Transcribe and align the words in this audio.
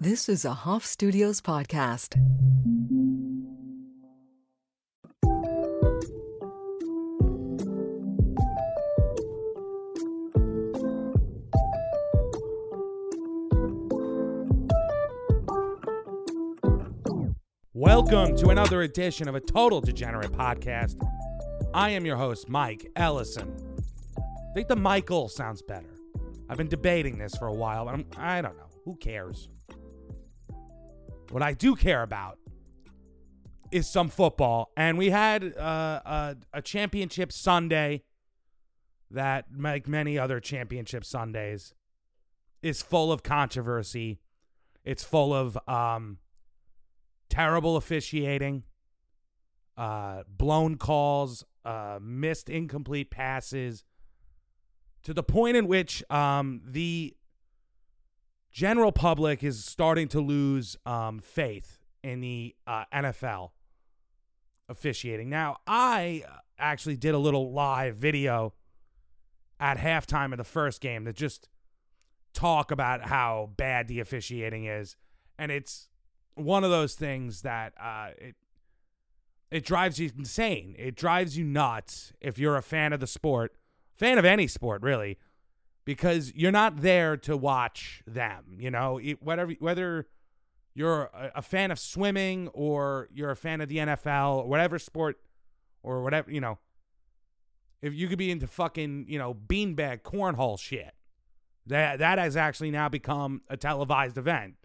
This 0.00 0.28
is 0.28 0.44
a 0.44 0.54
Hoff 0.54 0.86
Studios 0.86 1.40
podcast. 1.40 2.14
Welcome 17.74 18.36
to 18.36 18.50
another 18.50 18.82
edition 18.82 19.26
of 19.26 19.34
a 19.34 19.40
Total 19.40 19.80
Degenerate 19.80 20.30
podcast. 20.30 21.04
I 21.74 21.90
am 21.90 22.06
your 22.06 22.16
host, 22.16 22.48
Mike 22.48 22.88
Ellison. 22.94 23.52
I 24.16 24.54
think 24.54 24.68
the 24.68 24.76
Michael 24.76 25.28
sounds 25.28 25.60
better. 25.60 25.98
I've 26.48 26.56
been 26.56 26.68
debating 26.68 27.18
this 27.18 27.34
for 27.34 27.48
a 27.48 27.52
while, 27.52 27.86
but 27.86 27.94
I'm, 27.94 28.06
I 28.16 28.40
don't 28.40 28.56
know. 28.56 28.68
Who 28.84 28.94
cares? 28.94 29.48
What 31.30 31.42
I 31.42 31.52
do 31.52 31.76
care 31.76 32.02
about 32.02 32.38
is 33.70 33.88
some 33.88 34.08
football, 34.08 34.72
and 34.76 34.96
we 34.96 35.10
had 35.10 35.56
uh, 35.56 36.00
a, 36.04 36.36
a 36.54 36.62
championship 36.62 37.32
Sunday 37.32 38.02
that, 39.10 39.44
like 39.54 39.86
many 39.86 40.18
other 40.18 40.40
championship 40.40 41.04
Sundays, 41.04 41.74
is 42.62 42.80
full 42.80 43.12
of 43.12 43.22
controversy. 43.22 44.20
It's 44.84 45.04
full 45.04 45.34
of 45.34 45.58
um, 45.68 46.18
terrible 47.28 47.76
officiating, 47.76 48.62
uh, 49.76 50.22
blown 50.26 50.76
calls, 50.76 51.44
uh, 51.64 51.98
missed 52.00 52.48
incomplete 52.48 53.10
passes, 53.10 53.84
to 55.02 55.12
the 55.12 55.22
point 55.22 55.58
in 55.58 55.66
which 55.66 56.02
um, 56.10 56.62
the 56.64 57.14
general 58.58 58.90
public 58.90 59.44
is 59.44 59.64
starting 59.64 60.08
to 60.08 60.20
lose 60.20 60.76
um, 60.84 61.20
faith 61.20 61.78
in 62.02 62.20
the 62.20 62.56
uh, 62.66 62.82
NFL 62.92 63.50
officiating. 64.68 65.30
Now, 65.30 65.58
I 65.64 66.24
actually 66.58 66.96
did 66.96 67.14
a 67.14 67.18
little 67.18 67.52
live 67.52 67.94
video 67.94 68.54
at 69.60 69.78
halftime 69.78 70.32
of 70.32 70.38
the 70.38 70.44
first 70.44 70.80
game 70.80 71.04
to 71.04 71.12
just 71.12 71.48
talk 72.34 72.72
about 72.72 73.06
how 73.06 73.50
bad 73.56 73.86
the 73.86 74.00
officiating 74.00 74.64
is, 74.64 74.96
and 75.38 75.52
it's 75.52 75.88
one 76.34 76.64
of 76.64 76.70
those 76.70 76.96
things 76.96 77.42
that 77.42 77.74
uh, 77.80 78.08
it 78.18 78.34
it 79.52 79.64
drives 79.64 80.00
you 80.00 80.10
insane. 80.18 80.74
It 80.76 80.96
drives 80.96 81.38
you 81.38 81.44
nuts 81.44 82.12
if 82.20 82.40
you're 82.40 82.56
a 82.56 82.62
fan 82.62 82.92
of 82.92 82.98
the 82.98 83.06
sport, 83.06 83.54
fan 83.96 84.18
of 84.18 84.24
any 84.24 84.48
sport 84.48 84.82
really, 84.82 85.16
because 85.88 86.34
you're 86.34 86.52
not 86.52 86.82
there 86.82 87.16
to 87.16 87.34
watch 87.34 88.02
them. 88.06 88.58
You 88.58 88.70
know, 88.70 88.98
it, 89.02 89.22
whatever 89.22 89.54
whether 89.58 90.06
you're 90.74 91.04
a, 91.14 91.32
a 91.36 91.42
fan 91.42 91.70
of 91.70 91.78
swimming 91.78 92.48
or 92.48 93.08
you're 93.10 93.30
a 93.30 93.36
fan 93.36 93.62
of 93.62 93.70
the 93.70 93.78
NFL 93.78 94.42
or 94.42 94.48
whatever 94.48 94.78
sport 94.78 95.18
or 95.82 96.02
whatever 96.02 96.30
you 96.30 96.42
know. 96.42 96.58
If 97.80 97.94
you 97.94 98.06
could 98.06 98.18
be 98.18 98.30
into 98.30 98.46
fucking 98.46 99.06
you 99.08 99.18
know 99.18 99.32
beanbag 99.32 100.02
cornhole 100.02 100.60
shit, 100.60 100.92
that 101.64 102.00
that 102.00 102.18
has 102.18 102.36
actually 102.36 102.70
now 102.70 102.90
become 102.90 103.40
a 103.48 103.56
televised 103.56 104.18
event. 104.18 104.56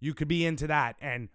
You 0.00 0.12
could 0.12 0.26
be 0.26 0.44
into 0.44 0.66
that 0.66 0.96
and 1.00 1.28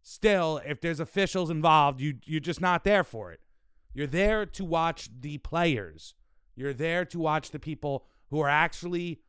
still 0.00 0.60
if 0.64 0.80
there's 0.80 1.00
officials 1.00 1.50
involved, 1.50 2.00
you 2.00 2.18
you're 2.24 2.38
just 2.38 2.60
not 2.60 2.84
there 2.84 3.02
for 3.02 3.32
it. 3.32 3.40
You're 3.92 4.06
there 4.06 4.46
to 4.46 4.64
watch 4.64 5.08
the 5.22 5.38
players. 5.38 6.14
You're 6.54 6.72
there 6.72 7.04
to 7.06 7.18
watch 7.18 7.50
the 7.50 7.58
people 7.58 8.06
who 8.30 8.40
are 8.40 8.48
actually 8.48 9.20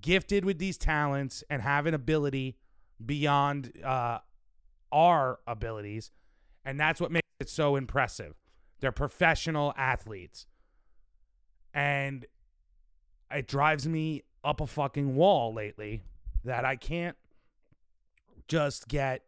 gifted 0.00 0.44
with 0.44 0.58
these 0.58 0.78
talents 0.78 1.44
and 1.50 1.62
have 1.62 1.86
an 1.86 1.94
ability 1.94 2.56
beyond 3.04 3.72
uh, 3.84 4.18
our 4.92 5.40
abilities. 5.46 6.10
And 6.64 6.78
that's 6.78 7.00
what 7.00 7.10
makes 7.10 7.28
it 7.40 7.48
so 7.48 7.76
impressive. 7.76 8.34
They're 8.80 8.92
professional 8.92 9.74
athletes. 9.76 10.46
And 11.72 12.26
it 13.30 13.48
drives 13.48 13.88
me 13.88 14.22
up 14.44 14.60
a 14.60 14.66
fucking 14.66 15.16
wall 15.16 15.52
lately 15.52 16.02
that 16.44 16.64
I 16.64 16.76
can't 16.76 17.16
just 18.46 18.88
get, 18.88 19.22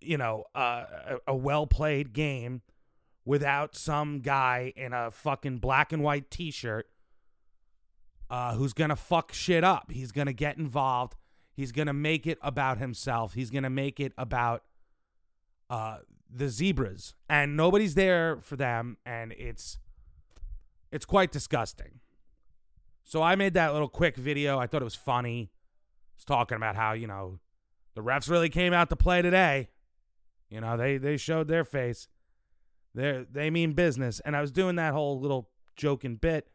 you 0.00 0.18
know, 0.18 0.44
uh, 0.54 0.84
a, 1.08 1.16
a 1.28 1.34
well 1.34 1.66
played 1.66 2.12
game 2.12 2.62
without 3.24 3.74
some 3.74 4.20
guy 4.20 4.72
in 4.76 4.92
a 4.92 5.10
fucking 5.10 5.58
black 5.58 5.92
and 5.92 6.02
white 6.02 6.30
t 6.30 6.50
shirt 6.50 6.88
uh, 8.30 8.54
who's 8.54 8.72
going 8.72 8.90
to 8.90 8.96
fuck 8.96 9.32
shit 9.32 9.64
up. 9.64 9.90
He's 9.90 10.12
going 10.12 10.26
to 10.26 10.32
get 10.32 10.58
involved. 10.58 11.14
He's 11.52 11.72
going 11.72 11.86
to 11.86 11.92
make 11.92 12.26
it 12.26 12.38
about 12.42 12.78
himself. 12.78 13.34
He's 13.34 13.50
going 13.50 13.62
to 13.62 13.70
make 13.70 13.98
it 14.00 14.12
about 14.18 14.62
uh, 15.70 15.98
the 16.30 16.48
zebras. 16.48 17.14
And 17.28 17.56
nobody's 17.56 17.94
there 17.94 18.38
for 18.40 18.56
them. 18.56 18.98
And 19.06 19.32
it's 19.32 19.78
it's 20.92 21.04
quite 21.04 21.32
disgusting. 21.32 22.00
So 23.04 23.22
I 23.22 23.36
made 23.36 23.54
that 23.54 23.72
little 23.72 23.88
quick 23.88 24.16
video. 24.16 24.58
I 24.58 24.66
thought 24.66 24.82
it 24.82 24.84
was 24.84 24.94
funny. 24.94 25.50
It's 26.16 26.24
talking 26.24 26.56
about 26.56 26.76
how, 26.76 26.92
you 26.92 27.06
know, 27.06 27.38
the 27.94 28.02
refs 28.02 28.28
really 28.28 28.48
came 28.48 28.72
out 28.72 28.90
to 28.90 28.96
play 28.96 29.22
today. 29.22 29.68
You 30.50 30.60
know, 30.60 30.76
they 30.76 30.98
they 30.98 31.16
showed 31.16 31.48
their 31.48 31.64
face. 31.64 32.08
They 32.94 33.24
they 33.30 33.50
mean 33.50 33.72
business. 33.72 34.20
And 34.20 34.36
I 34.36 34.40
was 34.40 34.50
doing 34.50 34.76
that 34.76 34.92
whole 34.92 35.20
little 35.20 35.50
joking 35.76 36.16
bit 36.16 36.48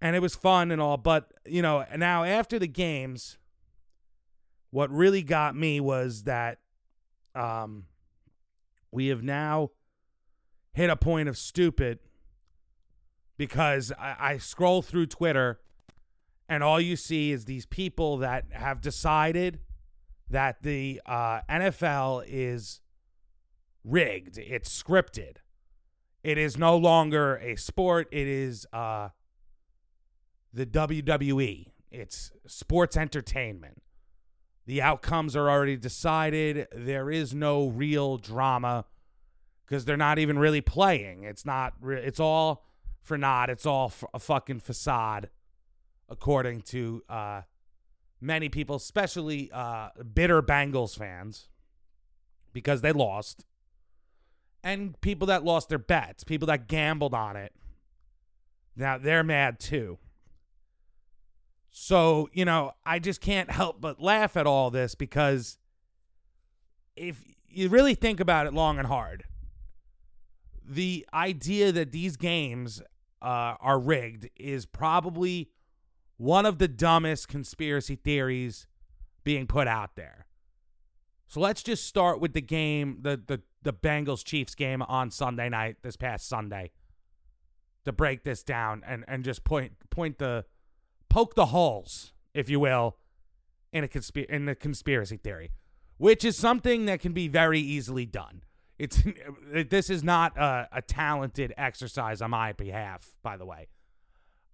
and 0.00 0.14
it 0.14 0.20
was 0.20 0.34
fun 0.34 0.70
and 0.70 0.80
all. 0.80 0.96
But 0.96 1.32
you 1.46 1.62
know, 1.62 1.84
now 1.96 2.24
after 2.24 2.58
the 2.58 2.68
games, 2.68 3.38
what 4.70 4.90
really 4.90 5.22
got 5.22 5.56
me 5.56 5.80
was 5.80 6.24
that 6.24 6.58
um, 7.34 7.84
we 8.90 9.08
have 9.08 9.22
now 9.22 9.70
hit 10.72 10.90
a 10.90 10.96
point 10.96 11.28
of 11.28 11.36
stupid 11.36 11.98
because 13.36 13.92
I, 13.98 14.16
I 14.18 14.38
scroll 14.38 14.82
through 14.82 15.06
Twitter 15.06 15.60
and 16.48 16.62
all 16.62 16.80
you 16.80 16.96
see 16.96 17.30
is 17.30 17.44
these 17.44 17.66
people 17.66 18.18
that 18.18 18.46
have 18.52 18.80
decided 18.80 19.60
that 20.30 20.62
the 20.62 21.00
uh, 21.06 21.40
NFL 21.48 22.24
is 22.26 22.80
rigged, 23.84 24.38
it's 24.38 24.82
scripted. 24.82 25.36
It 26.24 26.36
is 26.36 26.58
no 26.58 26.76
longer 26.76 27.36
a 27.36 27.56
sport. 27.56 28.08
It 28.10 28.26
is 28.26 28.66
uh, 28.72 29.10
the 30.52 30.66
WWE. 30.66 31.66
It's 31.90 32.32
sports 32.46 32.96
entertainment. 32.96 33.82
The 34.66 34.82
outcomes 34.82 35.34
are 35.34 35.48
already 35.48 35.76
decided. 35.76 36.66
There 36.74 37.10
is 37.10 37.34
no 37.34 37.68
real 37.68 38.18
drama 38.18 38.84
because 39.64 39.84
they're 39.84 39.96
not 39.96 40.18
even 40.18 40.38
really 40.38 40.60
playing. 40.60 41.24
It's 41.24 41.46
not. 41.46 41.74
Re- 41.80 42.02
it's 42.02 42.20
all 42.20 42.66
for 43.02 43.16
naught. 43.16 43.48
It's 43.48 43.64
all 43.64 43.92
a 44.12 44.18
fucking 44.18 44.60
facade, 44.60 45.30
according 46.08 46.62
to 46.62 47.02
uh, 47.08 47.42
many 48.20 48.48
people, 48.50 48.76
especially 48.76 49.50
uh, 49.52 49.88
bitter 50.14 50.42
Bengals 50.42 50.96
fans, 50.96 51.48
because 52.52 52.82
they 52.82 52.92
lost, 52.92 53.46
and 54.62 55.00
people 55.00 55.26
that 55.28 55.44
lost 55.44 55.70
their 55.70 55.78
bets, 55.78 56.24
people 56.24 56.46
that 56.46 56.68
gambled 56.68 57.14
on 57.14 57.36
it. 57.36 57.52
Now 58.76 58.98
they're 58.98 59.24
mad 59.24 59.58
too. 59.58 59.98
So, 61.80 62.28
you 62.32 62.44
know, 62.44 62.72
I 62.84 62.98
just 62.98 63.20
can't 63.20 63.48
help 63.48 63.80
but 63.80 64.02
laugh 64.02 64.36
at 64.36 64.48
all 64.48 64.68
this 64.68 64.96
because 64.96 65.58
if 66.96 67.22
you 67.48 67.68
really 67.68 67.94
think 67.94 68.18
about 68.18 68.48
it 68.48 68.52
long 68.52 68.78
and 68.78 68.88
hard, 68.88 69.24
the 70.68 71.06
idea 71.14 71.70
that 71.70 71.92
these 71.92 72.16
games 72.16 72.82
uh, 73.22 73.54
are 73.60 73.78
rigged 73.78 74.28
is 74.36 74.66
probably 74.66 75.50
one 76.16 76.46
of 76.46 76.58
the 76.58 76.66
dumbest 76.66 77.28
conspiracy 77.28 77.94
theories 77.94 78.66
being 79.22 79.46
put 79.46 79.68
out 79.68 79.94
there. 79.94 80.26
So 81.28 81.38
let's 81.38 81.62
just 81.62 81.86
start 81.86 82.20
with 82.20 82.32
the 82.32 82.42
game, 82.42 82.98
the 83.02 83.22
the 83.24 83.40
the 83.62 83.72
Bengals 83.72 84.24
Chiefs 84.24 84.56
game 84.56 84.82
on 84.82 85.12
Sunday 85.12 85.48
night, 85.48 85.76
this 85.82 85.96
past 85.96 86.28
Sunday, 86.28 86.72
to 87.84 87.92
break 87.92 88.24
this 88.24 88.42
down 88.42 88.82
and 88.84 89.04
and 89.06 89.24
just 89.24 89.44
point 89.44 89.74
point 89.90 90.18
the 90.18 90.44
poke 91.08 91.34
the 91.34 91.46
holes, 91.46 92.12
if 92.34 92.48
you 92.48 92.60
will, 92.60 92.96
in 93.72 93.84
a 93.84 93.88
consp- 93.88 94.26
in 94.26 94.46
the 94.46 94.54
conspiracy 94.54 95.16
theory, 95.16 95.50
which 95.96 96.24
is 96.24 96.36
something 96.36 96.86
that 96.86 97.00
can 97.00 97.12
be 97.12 97.28
very 97.28 97.60
easily 97.60 98.06
done. 98.06 98.42
It's 98.78 99.02
this 99.68 99.90
is 99.90 100.02
not 100.02 100.36
a, 100.36 100.68
a 100.72 100.82
talented 100.82 101.52
exercise 101.56 102.22
on 102.22 102.30
my 102.30 102.52
behalf, 102.52 103.14
by 103.22 103.36
the 103.36 103.46
way. 103.46 103.68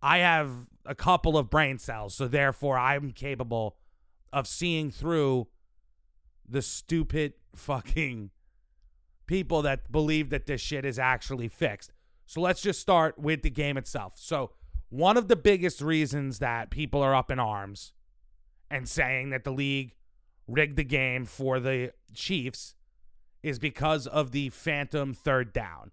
I 0.02 0.18
have 0.18 0.50
a 0.84 0.94
couple 0.94 1.38
of 1.38 1.48
brain 1.48 1.78
cells, 1.78 2.14
so 2.14 2.28
therefore 2.28 2.78
I'm 2.78 3.12
capable 3.12 3.76
of 4.32 4.46
seeing 4.46 4.90
through 4.90 5.48
the 6.46 6.60
stupid 6.60 7.34
fucking 7.54 8.30
people 9.26 9.62
that 9.62 9.90
believe 9.90 10.30
that 10.30 10.46
this 10.46 10.60
shit 10.60 10.84
is 10.84 10.98
actually 10.98 11.48
fixed. 11.48 11.92
So 12.26 12.40
let's 12.40 12.60
just 12.60 12.80
start 12.80 13.18
with 13.18 13.42
the 13.42 13.50
game 13.50 13.76
itself. 13.76 14.14
So 14.16 14.50
one 14.94 15.16
of 15.16 15.26
the 15.26 15.34
biggest 15.34 15.80
reasons 15.80 16.38
that 16.38 16.70
people 16.70 17.02
are 17.02 17.16
up 17.16 17.28
in 17.28 17.40
arms 17.40 17.92
and 18.70 18.88
saying 18.88 19.30
that 19.30 19.42
the 19.42 19.50
league 19.50 19.92
rigged 20.46 20.76
the 20.76 20.84
game 20.84 21.24
for 21.24 21.58
the 21.58 21.90
Chiefs 22.14 22.76
is 23.42 23.58
because 23.58 24.06
of 24.06 24.30
the 24.30 24.50
phantom 24.50 25.12
third 25.12 25.52
down. 25.52 25.90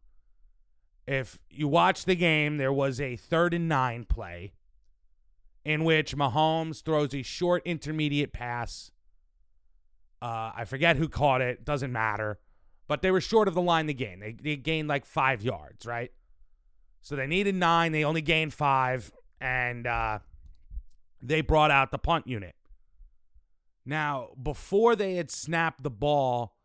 If 1.08 1.40
you 1.50 1.68
watch 1.68 2.06
the 2.06 2.16
game, 2.16 2.58
there 2.58 2.72
was 2.72 3.02
a 3.02 3.16
third 3.16 3.56
and 3.56 3.68
nine 3.68 4.06
play 4.06 4.54
in 5.66 5.84
which 5.84 6.16
Mahomes 6.16 6.84
throws 6.84 7.16
a 7.16 7.24
short 7.24 7.64
intermediate 7.66 8.34
pass. 8.34 8.92
Uh, 10.22 10.52
I 10.56 10.66
forget 10.66 10.98
who 10.98 11.10
caught 11.10 11.42
it, 11.42 11.66
doesn't 11.66 11.92
matter. 11.92 12.38
But 12.88 13.02
they 13.02 13.10
were 13.10 13.22
short 13.22 13.48
of 13.48 13.56
the 13.56 13.62
line 13.64 13.88
to 13.88 13.96
gain. 13.96 14.20
They, 14.20 14.34
they 14.40 14.58
gained 14.58 14.88
like 14.88 15.08
five 15.08 15.42
yards, 15.42 15.88
right? 15.88 16.12
So 17.02 17.16
they 17.16 17.28
needed 17.28 17.56
nine. 17.56 17.92
They 17.92 18.04
only 18.04 18.22
gained 18.22 18.54
five. 18.54 19.12
And 19.40 19.88
uh, 19.88 20.20
they 21.22 21.42
brought 21.42 21.72
out 21.72 21.92
the 21.92 21.98
punt 21.98 22.28
unit. 22.28 22.56
Now, 23.86 24.30
before 24.42 24.96
they 24.96 25.16
had 25.16 25.32
snapped 25.32 25.84
the 25.84 25.90
ball, 25.90 26.56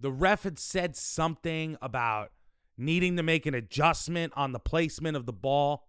the 0.00 0.10
ref 0.10 0.42
had 0.42 0.58
said 0.58 0.96
something 0.96 1.76
about 1.80 2.32
needing 2.76 3.16
to 3.16 3.22
make 3.22 3.46
an 3.46 3.54
adjustment 3.54 4.32
on 4.36 4.52
the 4.52 4.58
placement 4.58 5.16
of 5.16 5.26
the 5.26 5.32
ball 5.32 5.88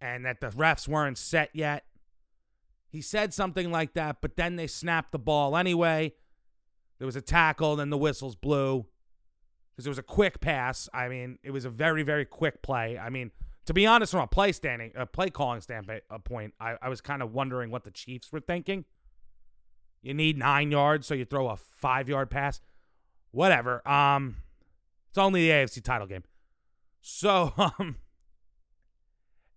and 0.00 0.24
that 0.24 0.40
the 0.40 0.48
refs 0.48 0.86
weren't 0.86 1.18
set 1.18 1.50
yet. 1.52 1.84
He 2.88 3.00
said 3.02 3.34
something 3.34 3.70
like 3.70 3.94
that, 3.94 4.16
but 4.20 4.36
then 4.36 4.56
they 4.56 4.66
snapped 4.66 5.12
the 5.12 5.18
ball 5.18 5.56
anyway. 5.56 6.14
There 6.98 7.06
was 7.06 7.16
a 7.16 7.20
tackle, 7.20 7.76
then 7.76 7.90
the 7.90 7.98
whistles 7.98 8.34
blew 8.34 8.86
because 9.78 9.86
it 9.86 9.90
was 9.90 9.98
a 9.98 10.02
quick 10.02 10.40
pass. 10.40 10.88
I 10.92 11.06
mean, 11.06 11.38
it 11.44 11.52
was 11.52 11.64
a 11.64 11.70
very, 11.70 12.02
very 12.02 12.24
quick 12.24 12.62
play. 12.62 12.98
I 12.98 13.10
mean, 13.10 13.30
to 13.64 13.72
be 13.72 13.86
honest, 13.86 14.10
from 14.10 14.22
a 14.22 14.26
play 14.26 14.50
standing, 14.50 14.90
a 14.96 15.06
play 15.06 15.30
calling 15.30 15.60
standpoint, 15.60 16.02
a 16.10 16.18
point, 16.18 16.52
I, 16.58 16.74
I 16.82 16.88
was 16.88 17.00
kind 17.00 17.22
of 17.22 17.32
wondering 17.32 17.70
what 17.70 17.84
the 17.84 17.92
Chiefs 17.92 18.32
were 18.32 18.40
thinking. 18.40 18.86
You 20.02 20.14
need 20.14 20.36
nine 20.36 20.72
yards, 20.72 21.06
so 21.06 21.14
you 21.14 21.24
throw 21.24 21.48
a 21.48 21.56
five 21.56 22.08
yard 22.08 22.28
pass. 22.28 22.60
Whatever. 23.30 23.86
Um, 23.88 24.38
it's 25.10 25.18
only 25.18 25.46
the 25.46 25.54
AFC 25.54 25.80
title 25.84 26.08
game. 26.08 26.24
So, 27.00 27.52
um, 27.56 27.98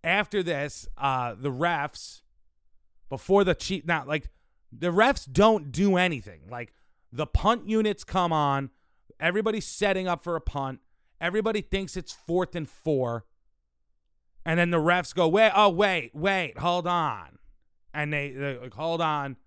after 0.03 0.43
this, 0.43 0.87
uh, 0.99 1.33
the 1.35 1.49
refs, 1.51 2.21
before 3.09 3.43
the 3.43 3.55
Chief, 3.55 3.87
now, 3.87 4.05
like, 4.05 4.29
the 4.71 4.91
refs 4.91 5.27
don't 5.31 5.71
do 5.71 5.97
anything. 5.97 6.41
Like, 6.47 6.73
the 7.11 7.25
punt 7.25 7.67
units 7.67 8.03
come 8.03 8.31
on, 8.31 8.69
everybody's 9.21 9.65
setting 9.65 10.07
up 10.07 10.23
for 10.23 10.35
a 10.35 10.41
punt, 10.41 10.79
everybody 11.21 11.61
thinks 11.61 11.95
it's 11.95 12.11
fourth 12.11 12.55
and 12.55 12.67
four, 12.67 13.25
and 14.45 14.59
then 14.59 14.71
the 14.71 14.79
refs 14.79 15.13
go, 15.13 15.27
wait, 15.27 15.51
oh, 15.55 15.69
wait, 15.69 16.11
wait, 16.13 16.57
hold 16.57 16.87
on. 16.87 17.37
And 17.93 18.11
they, 18.11 18.31
they 18.31 18.57
like, 18.57 18.73
hold 18.73 19.01
on. 19.01 19.37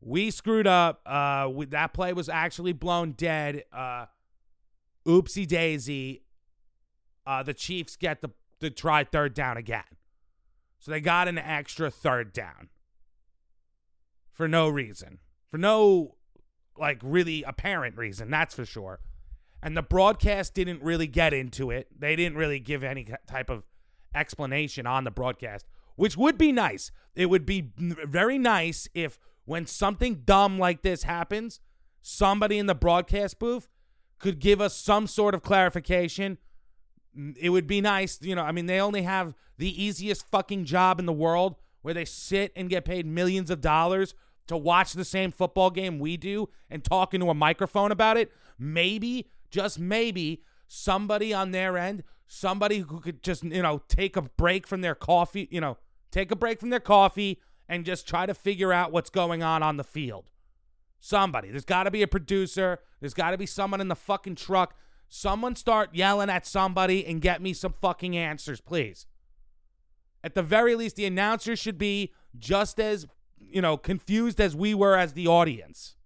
We 0.00 0.30
screwed 0.30 0.66
up. 0.66 1.02
Uh, 1.04 1.48
we, 1.52 1.66
that 1.66 1.92
play 1.92 2.12
was 2.12 2.28
actually 2.28 2.72
blown 2.72 3.12
dead. 3.12 3.64
Uh, 3.72 4.06
oopsie 5.06 5.46
daisy. 5.46 6.22
Uh, 7.26 7.42
the 7.42 7.52
Chiefs 7.52 7.96
get 7.96 8.22
the 8.22 8.30
to 8.60 8.70
try 8.70 9.04
third 9.04 9.34
down 9.34 9.56
again. 9.56 9.84
So 10.78 10.90
they 10.90 11.00
got 11.00 11.28
an 11.28 11.38
extra 11.38 11.90
third 11.90 12.32
down 12.32 12.68
for 14.32 14.48
no 14.48 14.68
reason. 14.68 15.18
For 15.50 15.58
no 15.58 16.16
like 16.78 16.98
really 17.02 17.42
apparent 17.42 17.96
reason, 17.96 18.30
that's 18.30 18.54
for 18.54 18.64
sure. 18.64 19.00
And 19.62 19.76
the 19.76 19.82
broadcast 19.82 20.54
didn't 20.54 20.82
really 20.82 21.06
get 21.06 21.32
into 21.32 21.70
it. 21.70 21.88
They 21.98 22.14
didn't 22.14 22.38
really 22.38 22.60
give 22.60 22.84
any 22.84 23.06
type 23.26 23.50
of 23.50 23.64
explanation 24.14 24.86
on 24.86 25.04
the 25.04 25.10
broadcast, 25.10 25.66
which 25.96 26.16
would 26.16 26.38
be 26.38 26.52
nice. 26.52 26.92
It 27.14 27.26
would 27.26 27.44
be 27.44 27.72
very 27.76 28.38
nice 28.38 28.88
if 28.94 29.18
when 29.44 29.66
something 29.66 30.22
dumb 30.24 30.58
like 30.58 30.82
this 30.82 31.02
happens, 31.02 31.60
somebody 32.02 32.58
in 32.58 32.66
the 32.66 32.74
broadcast 32.74 33.38
booth 33.38 33.68
could 34.18 34.38
give 34.38 34.60
us 34.60 34.76
some 34.76 35.06
sort 35.06 35.34
of 35.34 35.42
clarification 35.42 36.38
it 37.36 37.50
would 37.50 37.66
be 37.66 37.80
nice, 37.80 38.18
you 38.22 38.34
know. 38.34 38.42
I 38.42 38.52
mean, 38.52 38.66
they 38.66 38.80
only 38.80 39.02
have 39.02 39.34
the 39.56 39.82
easiest 39.82 40.28
fucking 40.28 40.64
job 40.64 40.98
in 40.98 41.06
the 41.06 41.12
world 41.12 41.56
where 41.82 41.94
they 41.94 42.04
sit 42.04 42.52
and 42.54 42.68
get 42.68 42.84
paid 42.84 43.06
millions 43.06 43.50
of 43.50 43.60
dollars 43.60 44.14
to 44.48 44.56
watch 44.56 44.92
the 44.92 45.04
same 45.04 45.30
football 45.30 45.70
game 45.70 45.98
we 45.98 46.16
do 46.16 46.48
and 46.68 46.84
talk 46.84 47.14
into 47.14 47.30
a 47.30 47.34
microphone 47.34 47.92
about 47.92 48.16
it. 48.16 48.32
Maybe, 48.58 49.30
just 49.50 49.78
maybe, 49.78 50.42
somebody 50.66 51.32
on 51.32 51.52
their 51.52 51.78
end, 51.78 52.02
somebody 52.26 52.80
who 52.80 53.00
could 53.00 53.22
just, 53.22 53.44
you 53.44 53.62
know, 53.62 53.82
take 53.88 54.16
a 54.16 54.22
break 54.22 54.66
from 54.66 54.80
their 54.80 54.94
coffee, 54.94 55.48
you 55.50 55.60
know, 55.60 55.78
take 56.10 56.30
a 56.30 56.36
break 56.36 56.60
from 56.60 56.70
their 56.70 56.80
coffee 56.80 57.40
and 57.68 57.84
just 57.84 58.06
try 58.06 58.26
to 58.26 58.34
figure 58.34 58.72
out 58.72 58.92
what's 58.92 59.10
going 59.10 59.42
on 59.42 59.62
on 59.62 59.76
the 59.76 59.84
field. 59.84 60.30
Somebody. 61.00 61.50
There's 61.50 61.64
got 61.64 61.84
to 61.84 61.90
be 61.90 62.02
a 62.02 62.08
producer. 62.08 62.80
There's 63.00 63.14
got 63.14 63.30
to 63.30 63.38
be 63.38 63.46
someone 63.46 63.80
in 63.80 63.88
the 63.88 63.94
fucking 63.94 64.34
truck 64.34 64.74
Someone 65.08 65.56
start 65.56 65.94
yelling 65.94 66.28
at 66.28 66.46
somebody 66.46 67.06
and 67.06 67.20
get 67.20 67.40
me 67.40 67.54
some 67.54 67.72
fucking 67.72 68.16
answers, 68.16 68.60
please. 68.60 69.06
At 70.22 70.34
the 70.34 70.42
very 70.42 70.74
least, 70.74 70.96
the 70.96 71.06
announcer 71.06 71.56
should 71.56 71.78
be 71.78 72.12
just 72.38 72.78
as, 72.78 73.06
you 73.40 73.62
know, 73.62 73.76
confused 73.76 74.40
as 74.40 74.54
we 74.54 74.74
were 74.74 74.96
as 74.96 75.12
the 75.12 75.26
audience 75.26 75.96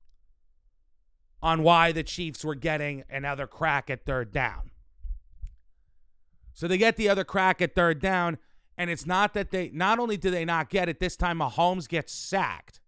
on 1.42 1.62
why 1.62 1.92
the 1.92 2.02
Chiefs 2.02 2.44
were 2.44 2.54
getting 2.54 3.04
another 3.10 3.46
crack 3.46 3.90
at 3.90 4.04
third 4.06 4.32
down. 4.32 4.70
So 6.54 6.68
they 6.68 6.78
get 6.78 6.96
the 6.96 7.08
other 7.08 7.24
crack 7.24 7.60
at 7.60 7.74
third 7.74 8.00
down, 8.00 8.38
and 8.78 8.90
it's 8.90 9.06
not 9.06 9.34
that 9.34 9.50
they 9.50 9.70
not 9.70 9.98
only 9.98 10.16
do 10.16 10.30
they 10.30 10.44
not 10.44 10.70
get 10.70 10.88
it, 10.88 11.00
this 11.00 11.16
time 11.16 11.38
Mahomes 11.38 11.88
gets 11.88 12.12
sacked. 12.12 12.80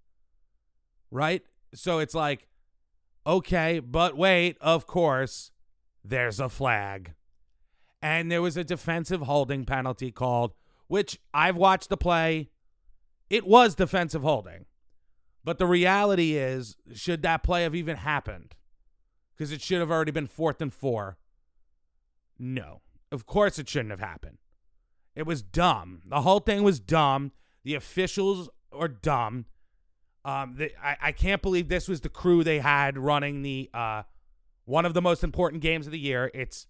Right? 1.10 1.42
So 1.74 1.98
it's 1.98 2.14
like, 2.14 2.48
okay, 3.26 3.80
but 3.80 4.16
wait, 4.16 4.56
of 4.60 4.86
course, 4.86 5.50
there's 6.04 6.38
a 6.38 6.48
flag. 6.48 7.14
And 8.02 8.30
there 8.30 8.42
was 8.42 8.56
a 8.56 8.64
defensive 8.64 9.22
holding 9.22 9.64
penalty 9.64 10.12
called, 10.12 10.52
which 10.88 11.18
I've 11.32 11.56
watched 11.56 11.88
the 11.88 11.96
play. 11.96 12.50
It 13.30 13.46
was 13.46 13.74
defensive 13.74 14.22
holding. 14.22 14.66
But 15.42 15.58
the 15.58 15.66
reality 15.66 16.36
is, 16.36 16.76
should 16.94 17.22
that 17.22 17.42
play 17.42 17.64
have 17.64 17.74
even 17.74 17.98
happened? 17.98 18.54
Because 19.36 19.52
it 19.52 19.60
should 19.60 19.80
have 19.80 19.90
already 19.90 20.12
been 20.12 20.26
fourth 20.26 20.60
and 20.62 20.72
four. 20.72 21.18
No. 22.38 22.80
Of 23.12 23.26
course 23.26 23.58
it 23.58 23.68
shouldn't 23.68 23.90
have 23.90 24.00
happened. 24.00 24.38
It 25.14 25.26
was 25.26 25.42
dumb. 25.42 26.02
The 26.06 26.22
whole 26.22 26.40
thing 26.40 26.62
was 26.62 26.80
dumb. 26.80 27.32
The 27.62 27.74
officials 27.74 28.48
are 28.72 28.88
dumb. 28.88 29.46
Um, 30.24 30.54
the, 30.56 30.72
I, 30.82 30.96
I 31.00 31.12
can't 31.12 31.42
believe 31.42 31.68
this 31.68 31.88
was 31.88 32.00
the 32.00 32.08
crew 32.08 32.42
they 32.42 32.58
had 32.60 32.96
running 32.96 33.42
the 33.42 33.70
uh, 33.74 34.02
one 34.64 34.86
of 34.86 34.94
the 34.94 35.02
most 35.02 35.22
important 35.22 35.62
games 35.62 35.86
of 35.86 35.92
the 35.92 35.98
year. 35.98 36.30
It's 36.32 36.66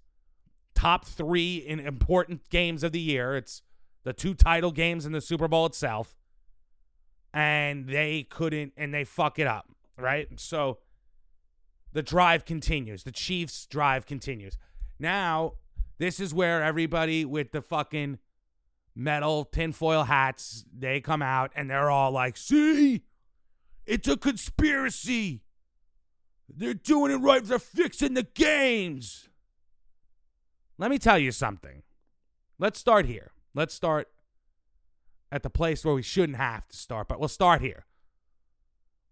top 0.75 1.05
three 1.05 1.57
in 1.57 1.79
important 1.81 2.49
games 2.51 2.83
of 2.83 2.93
the 2.93 3.01
year. 3.01 3.37
It's 3.37 3.63
the 4.03 4.13
two 4.13 4.35
title 4.35 4.73
games 4.73 5.07
in 5.07 5.13
the 5.13 5.21
Super 5.21 5.49
Bowl 5.49 5.67
itself. 5.67 6.17
And 7.37 7.89
they 7.89 8.23
couldn't, 8.31 8.75
and 8.77 8.95
they 8.95 9.03
fuck 9.03 9.41
it 9.41 9.49
up, 9.49 9.69
right? 9.99 10.29
So 10.37 10.79
the 11.93 12.03
drive 12.03 12.45
continues. 12.45 13.03
The 13.03 13.11
Chiefs' 13.11 13.67
drive 13.67 14.07
continues. 14.07 14.57
Now, 15.01 15.55
this 15.99 16.21
is 16.21 16.33
where 16.33 16.63
everybody 16.63 17.25
with 17.25 17.51
the 17.51 17.61
fucking 17.61 18.19
metal 18.95 19.45
tinfoil 19.45 20.05
hats, 20.05 20.65
they 20.73 21.01
come 21.01 21.23
out 21.23 21.51
and 21.57 21.69
they're 21.69 21.91
all 21.91 22.13
like, 22.13 22.37
see, 22.37 23.03
it's 23.85 24.07
a 24.07 24.17
conspiracy. 24.17 25.43
They're 26.49 26.75
doing 26.75 27.11
it 27.11 27.17
right. 27.17 27.45
They're 27.45 27.59
fixing 27.59 28.15
the 28.15 28.23
games. 28.23 29.29
Let 30.79 30.91
me 30.91 30.99
tell 30.99 31.19
you 31.19 31.33
something. 31.33 31.83
Let's 32.61 32.79
start 32.79 33.07
here. 33.07 33.33
Let's 33.55 33.75
start 33.75 34.09
at 35.35 35.43
the 35.43 35.51
place 35.51 35.85
where 35.85 35.95
we 35.95 36.03
shouldn't 36.03 36.39
have 36.39 36.69
to 36.69 36.77
start, 36.77 37.09
but 37.09 37.19
we'll 37.19 37.29
start 37.29 37.61
here. 37.61 37.87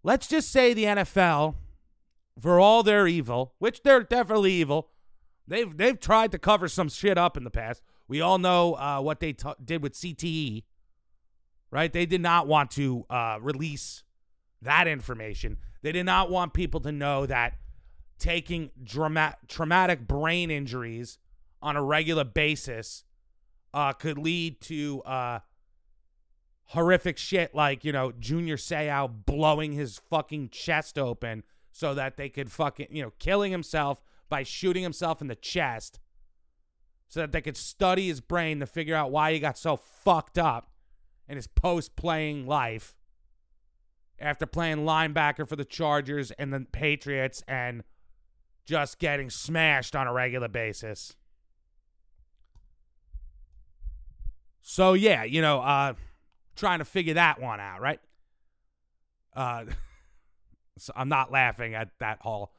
Let's 0.03 0.25
just 0.25 0.51
say 0.51 0.73
the 0.73 0.85
NFL, 0.85 1.55
for 2.39 2.61
all 2.61 2.81
their 2.81 3.07
evil, 3.07 3.55
which 3.59 3.83
they're 3.83 4.03
definitely 4.03 4.53
evil, 4.53 4.89
they've 5.45 5.75
they've 5.75 5.99
tried 5.99 6.31
to 6.31 6.39
cover 6.39 6.69
some 6.69 6.87
shit 6.87 7.17
up 7.17 7.35
in 7.35 7.43
the 7.43 7.51
past. 7.51 7.83
We 8.07 8.21
all 8.21 8.37
know 8.37 8.75
uh, 8.75 9.01
what 9.01 9.19
they 9.19 9.33
t- 9.33 9.49
did 9.63 9.83
with 9.83 9.93
CTE, 9.93 10.63
right? 11.71 11.91
They 11.91 12.05
did 12.05 12.21
not 12.21 12.47
want 12.47 12.71
to 12.71 13.05
uh, 13.09 13.39
release 13.41 14.03
that 14.61 14.87
information. 14.87 15.57
They 15.81 15.91
did 15.91 16.05
not 16.05 16.29
want 16.29 16.53
people 16.53 16.79
to 16.81 16.91
know 16.93 17.25
that 17.25 17.55
taking 18.17 18.71
drama- 18.81 19.35
traumatic 19.49 20.07
brain 20.07 20.49
injuries 20.49 21.17
on 21.61 21.75
a 21.75 21.83
regular 21.83 22.23
basis 22.23 23.03
uh, 23.73 23.91
could 23.91 24.17
lead 24.17 24.61
to 24.61 25.01
uh, 25.01 25.39
horrific 26.67 27.17
shit 27.17 27.53
like, 27.53 27.83
you 27.83 27.91
know, 27.91 28.11
Junior 28.11 28.57
Seau 28.57 29.11
blowing 29.25 29.73
his 29.73 29.99
fucking 30.09 30.49
chest 30.49 30.97
open 30.97 31.43
so 31.71 31.93
that 31.93 32.17
they 32.17 32.29
could 32.29 32.51
fucking, 32.51 32.87
you 32.89 33.03
know, 33.03 33.11
killing 33.19 33.51
himself 33.51 34.01
by 34.29 34.43
shooting 34.43 34.83
himself 34.83 35.21
in 35.21 35.27
the 35.27 35.35
chest 35.35 35.99
so 37.07 37.19
that 37.19 37.31
they 37.31 37.41
could 37.41 37.57
study 37.57 38.07
his 38.07 38.21
brain 38.21 38.59
to 38.59 38.65
figure 38.65 38.95
out 38.95 39.11
why 39.11 39.33
he 39.33 39.39
got 39.39 39.57
so 39.57 39.75
fucked 39.75 40.37
up 40.37 40.71
in 41.27 41.35
his 41.35 41.47
post 41.47 41.95
playing 41.95 42.47
life 42.47 42.95
after 44.19 44.45
playing 44.45 44.79
linebacker 44.79 45.47
for 45.47 45.55
the 45.55 45.65
Chargers 45.65 46.31
and 46.31 46.53
the 46.53 46.65
Patriots 46.71 47.43
and 47.47 47.83
just 48.65 48.97
getting 48.97 49.29
smashed 49.29 49.95
on 49.95 50.07
a 50.07 50.13
regular 50.13 50.47
basis. 50.47 51.15
So 54.61 54.93
yeah, 54.93 55.23
you 55.23 55.41
know, 55.41 55.59
uh 55.59 55.93
trying 56.55 56.79
to 56.79 56.85
figure 56.85 57.15
that 57.15 57.41
one 57.41 57.59
out, 57.59 57.81
right? 57.81 57.99
Uh 59.35 59.65
so 60.77 60.93
I'm 60.95 61.09
not 61.09 61.31
laughing 61.31 61.75
at 61.75 61.89
that 61.99 62.19
whole 62.21 62.51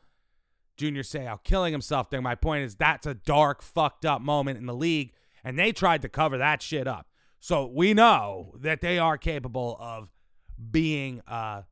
Junior 0.76 1.02
Seau 1.02 1.42
killing 1.44 1.72
himself 1.72 2.10
thing. 2.10 2.22
My 2.22 2.34
point 2.34 2.64
is 2.64 2.74
that's 2.76 3.06
a 3.06 3.14
dark, 3.14 3.62
fucked 3.62 4.04
up 4.04 4.20
moment 4.20 4.58
in 4.58 4.66
the 4.66 4.74
league, 4.74 5.12
and 5.42 5.58
they 5.58 5.72
tried 5.72 6.02
to 6.02 6.08
cover 6.08 6.38
that 6.38 6.62
shit 6.62 6.86
up. 6.86 7.08
So 7.40 7.66
we 7.66 7.94
know 7.94 8.54
that 8.60 8.80
they 8.80 8.98
are 8.98 9.18
capable 9.18 9.76
of 9.80 10.10
being 10.70 11.20
uh 11.26 11.62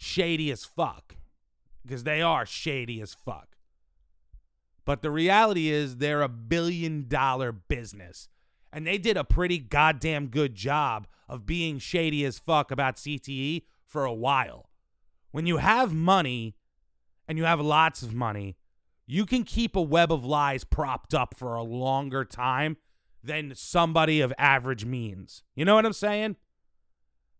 shady 0.00 0.50
as 0.50 0.64
fuck. 0.64 1.16
Because 1.82 2.04
they 2.04 2.22
are 2.22 2.44
shady 2.44 3.00
as 3.00 3.14
fuck. 3.14 3.56
But 4.84 5.02
the 5.02 5.10
reality 5.10 5.68
is 5.68 5.96
they're 5.96 6.22
a 6.22 6.28
billion 6.28 7.06
dollar 7.08 7.52
business. 7.52 8.28
And 8.72 8.86
they 8.86 8.98
did 8.98 9.16
a 9.16 9.24
pretty 9.24 9.58
goddamn 9.58 10.28
good 10.28 10.54
job 10.54 11.06
of 11.30 11.46
being 11.46 11.78
shady 11.78 12.24
as 12.24 12.38
fuck 12.38 12.70
about 12.70 12.96
CTE 12.96 13.62
for 13.86 14.04
a 14.04 14.12
while. 14.12 14.68
When 15.30 15.46
you 15.46 15.58
have 15.58 15.94
money 15.94 16.56
and 17.28 17.38
you 17.38 17.44
have 17.44 17.60
lots 17.60 18.02
of 18.02 18.12
money, 18.12 18.56
you 19.06 19.24
can 19.24 19.44
keep 19.44 19.76
a 19.76 19.80
web 19.80 20.12
of 20.12 20.24
lies 20.24 20.64
propped 20.64 21.14
up 21.14 21.34
for 21.36 21.54
a 21.54 21.62
longer 21.62 22.24
time 22.24 22.76
than 23.22 23.54
somebody 23.54 24.20
of 24.20 24.32
average 24.38 24.84
means. 24.84 25.44
You 25.54 25.64
know 25.64 25.76
what 25.76 25.86
I'm 25.86 25.92
saying? 25.92 26.36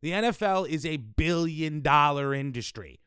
The 0.03 0.13
NFL 0.13 0.69
is 0.69 0.87
a 0.87 0.97
billion 0.97 1.83
dollar 1.83 2.33
industry. 2.33 3.01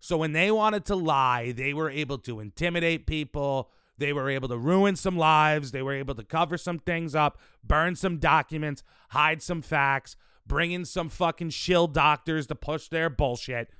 So 0.00 0.16
when 0.16 0.32
they 0.32 0.50
wanted 0.50 0.86
to 0.86 0.96
lie, 0.96 1.52
they 1.52 1.74
were 1.74 1.90
able 1.90 2.16
to 2.18 2.40
intimidate 2.40 3.06
people. 3.06 3.70
They 3.98 4.14
were 4.14 4.30
able 4.30 4.48
to 4.48 4.56
ruin 4.56 4.96
some 4.96 5.18
lives. 5.18 5.72
They 5.72 5.82
were 5.82 5.92
able 5.92 6.14
to 6.14 6.24
cover 6.24 6.56
some 6.56 6.78
things 6.78 7.14
up, 7.14 7.38
burn 7.62 7.94
some 7.94 8.16
documents, 8.16 8.82
hide 9.10 9.42
some 9.42 9.60
facts, 9.60 10.16
bring 10.50 10.72
in 10.72 10.84
some 10.84 11.08
fucking 11.08 11.50
shill 11.50 11.86
doctors 11.86 12.48
to 12.48 12.56
push 12.56 12.88
their 12.88 13.08
bullshit. 13.08 13.70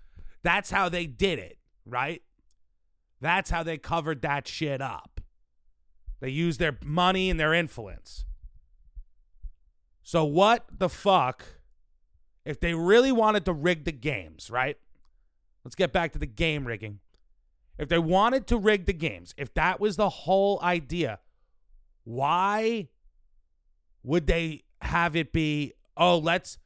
That's 0.44 0.70
how 0.70 0.88
they 0.88 1.04
did 1.04 1.40
it, 1.40 1.58
right? 1.84 2.22
That's 3.20 3.50
how 3.50 3.64
they 3.64 3.76
covered 3.76 4.22
that 4.22 4.46
shit 4.46 4.80
up. 4.80 5.20
They 6.20 6.28
used 6.28 6.60
their 6.60 6.78
money 6.84 7.28
and 7.28 7.40
their 7.40 7.52
influence. 7.52 8.24
So, 10.04 10.24
what 10.24 10.64
the 10.70 10.88
fuck 10.88 11.44
if 12.44 12.60
they 12.60 12.72
really 12.72 13.12
wanted 13.12 13.44
to 13.46 13.52
rig 13.52 13.84
the 13.84 13.92
games, 13.92 14.48
right? 14.48 14.78
Let's 15.64 15.74
get 15.74 15.92
back 15.92 16.12
to 16.12 16.18
the 16.18 16.26
game 16.26 16.66
rigging. 16.66 17.00
If 17.78 17.88
they 17.88 17.98
wanted 17.98 18.46
to 18.46 18.56
rig 18.56 18.86
the 18.86 18.92
games, 18.92 19.34
if 19.36 19.52
that 19.54 19.80
was 19.80 19.96
the 19.96 20.08
whole 20.08 20.60
idea, 20.62 21.18
why 22.04 22.88
would 24.04 24.28
they 24.28 24.62
have 24.82 25.16
it 25.16 25.32
be, 25.32 25.74
oh, 25.96 26.18
let's 26.18 26.58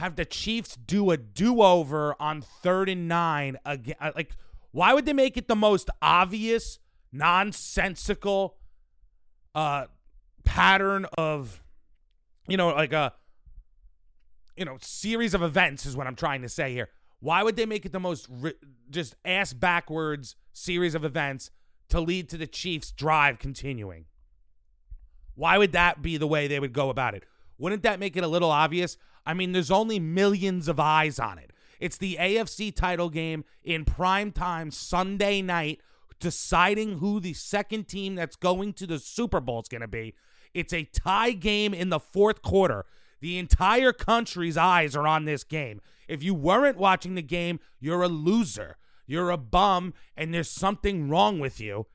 have 0.00 0.16
the 0.16 0.24
Chiefs 0.24 0.76
do 0.76 1.10
a 1.10 1.18
do 1.18 1.60
over 1.60 2.16
on 2.18 2.40
third 2.40 2.88
and 2.88 3.06
nine 3.06 3.58
again? 3.66 3.96
Like, 4.16 4.32
why 4.70 4.94
would 4.94 5.04
they 5.04 5.12
make 5.12 5.36
it 5.36 5.46
the 5.46 5.54
most 5.54 5.90
obvious, 6.00 6.78
nonsensical 7.12 8.56
uh, 9.54 9.86
pattern 10.42 11.04
of, 11.18 11.62
you 12.48 12.56
know, 12.56 12.68
like 12.68 12.94
a, 12.94 13.12
you 14.56 14.64
know, 14.64 14.78
series 14.80 15.34
of 15.34 15.42
events 15.42 15.84
is 15.84 15.94
what 15.94 16.06
I'm 16.06 16.16
trying 16.16 16.40
to 16.42 16.48
say 16.48 16.72
here. 16.72 16.88
Why 17.18 17.42
would 17.42 17.56
they 17.56 17.66
make 17.66 17.84
it 17.84 17.92
the 17.92 18.00
most 18.00 18.26
ri- 18.30 18.54
just 18.88 19.16
ass 19.22 19.52
backwards 19.52 20.34
series 20.54 20.94
of 20.94 21.04
events 21.04 21.50
to 21.90 22.00
lead 22.00 22.30
to 22.30 22.38
the 22.38 22.46
Chiefs' 22.46 22.90
drive 22.90 23.38
continuing? 23.38 24.06
Why 25.34 25.58
would 25.58 25.72
that 25.72 26.00
be 26.00 26.16
the 26.16 26.26
way 26.26 26.48
they 26.48 26.58
would 26.58 26.72
go 26.72 26.88
about 26.88 27.14
it? 27.14 27.24
Wouldn't 27.58 27.82
that 27.82 28.00
make 28.00 28.16
it 28.16 28.24
a 28.24 28.28
little 28.28 28.50
obvious? 28.50 28.96
I 29.26 29.34
mean, 29.34 29.52
there's 29.52 29.70
only 29.70 29.98
millions 29.98 30.68
of 30.68 30.80
eyes 30.80 31.18
on 31.18 31.38
it. 31.38 31.52
It's 31.78 31.96
the 31.96 32.16
AFC 32.20 32.74
title 32.74 33.08
game 33.08 33.44
in 33.64 33.84
prime 33.84 34.32
time 34.32 34.70
Sunday 34.70 35.40
night, 35.40 35.80
deciding 36.18 36.98
who 36.98 37.20
the 37.20 37.32
second 37.32 37.88
team 37.88 38.14
that's 38.14 38.36
going 38.36 38.74
to 38.74 38.86
the 38.86 38.98
Super 38.98 39.40
Bowl 39.40 39.60
is 39.60 39.68
going 39.68 39.80
to 39.80 39.88
be. 39.88 40.14
It's 40.52 40.72
a 40.72 40.84
tie 40.84 41.32
game 41.32 41.72
in 41.72 41.88
the 41.88 42.00
fourth 42.00 42.42
quarter. 42.42 42.84
The 43.20 43.38
entire 43.38 43.92
country's 43.92 44.56
eyes 44.56 44.96
are 44.96 45.06
on 45.06 45.24
this 45.24 45.44
game. 45.44 45.80
If 46.08 46.22
you 46.22 46.34
weren't 46.34 46.76
watching 46.76 47.14
the 47.14 47.22
game, 47.22 47.60
you're 47.78 48.02
a 48.02 48.08
loser. 48.08 48.76
You're 49.06 49.30
a 49.30 49.36
bum, 49.36 49.94
and 50.16 50.32
there's 50.32 50.50
something 50.50 51.08
wrong 51.08 51.40
with 51.40 51.60
you. 51.60 51.86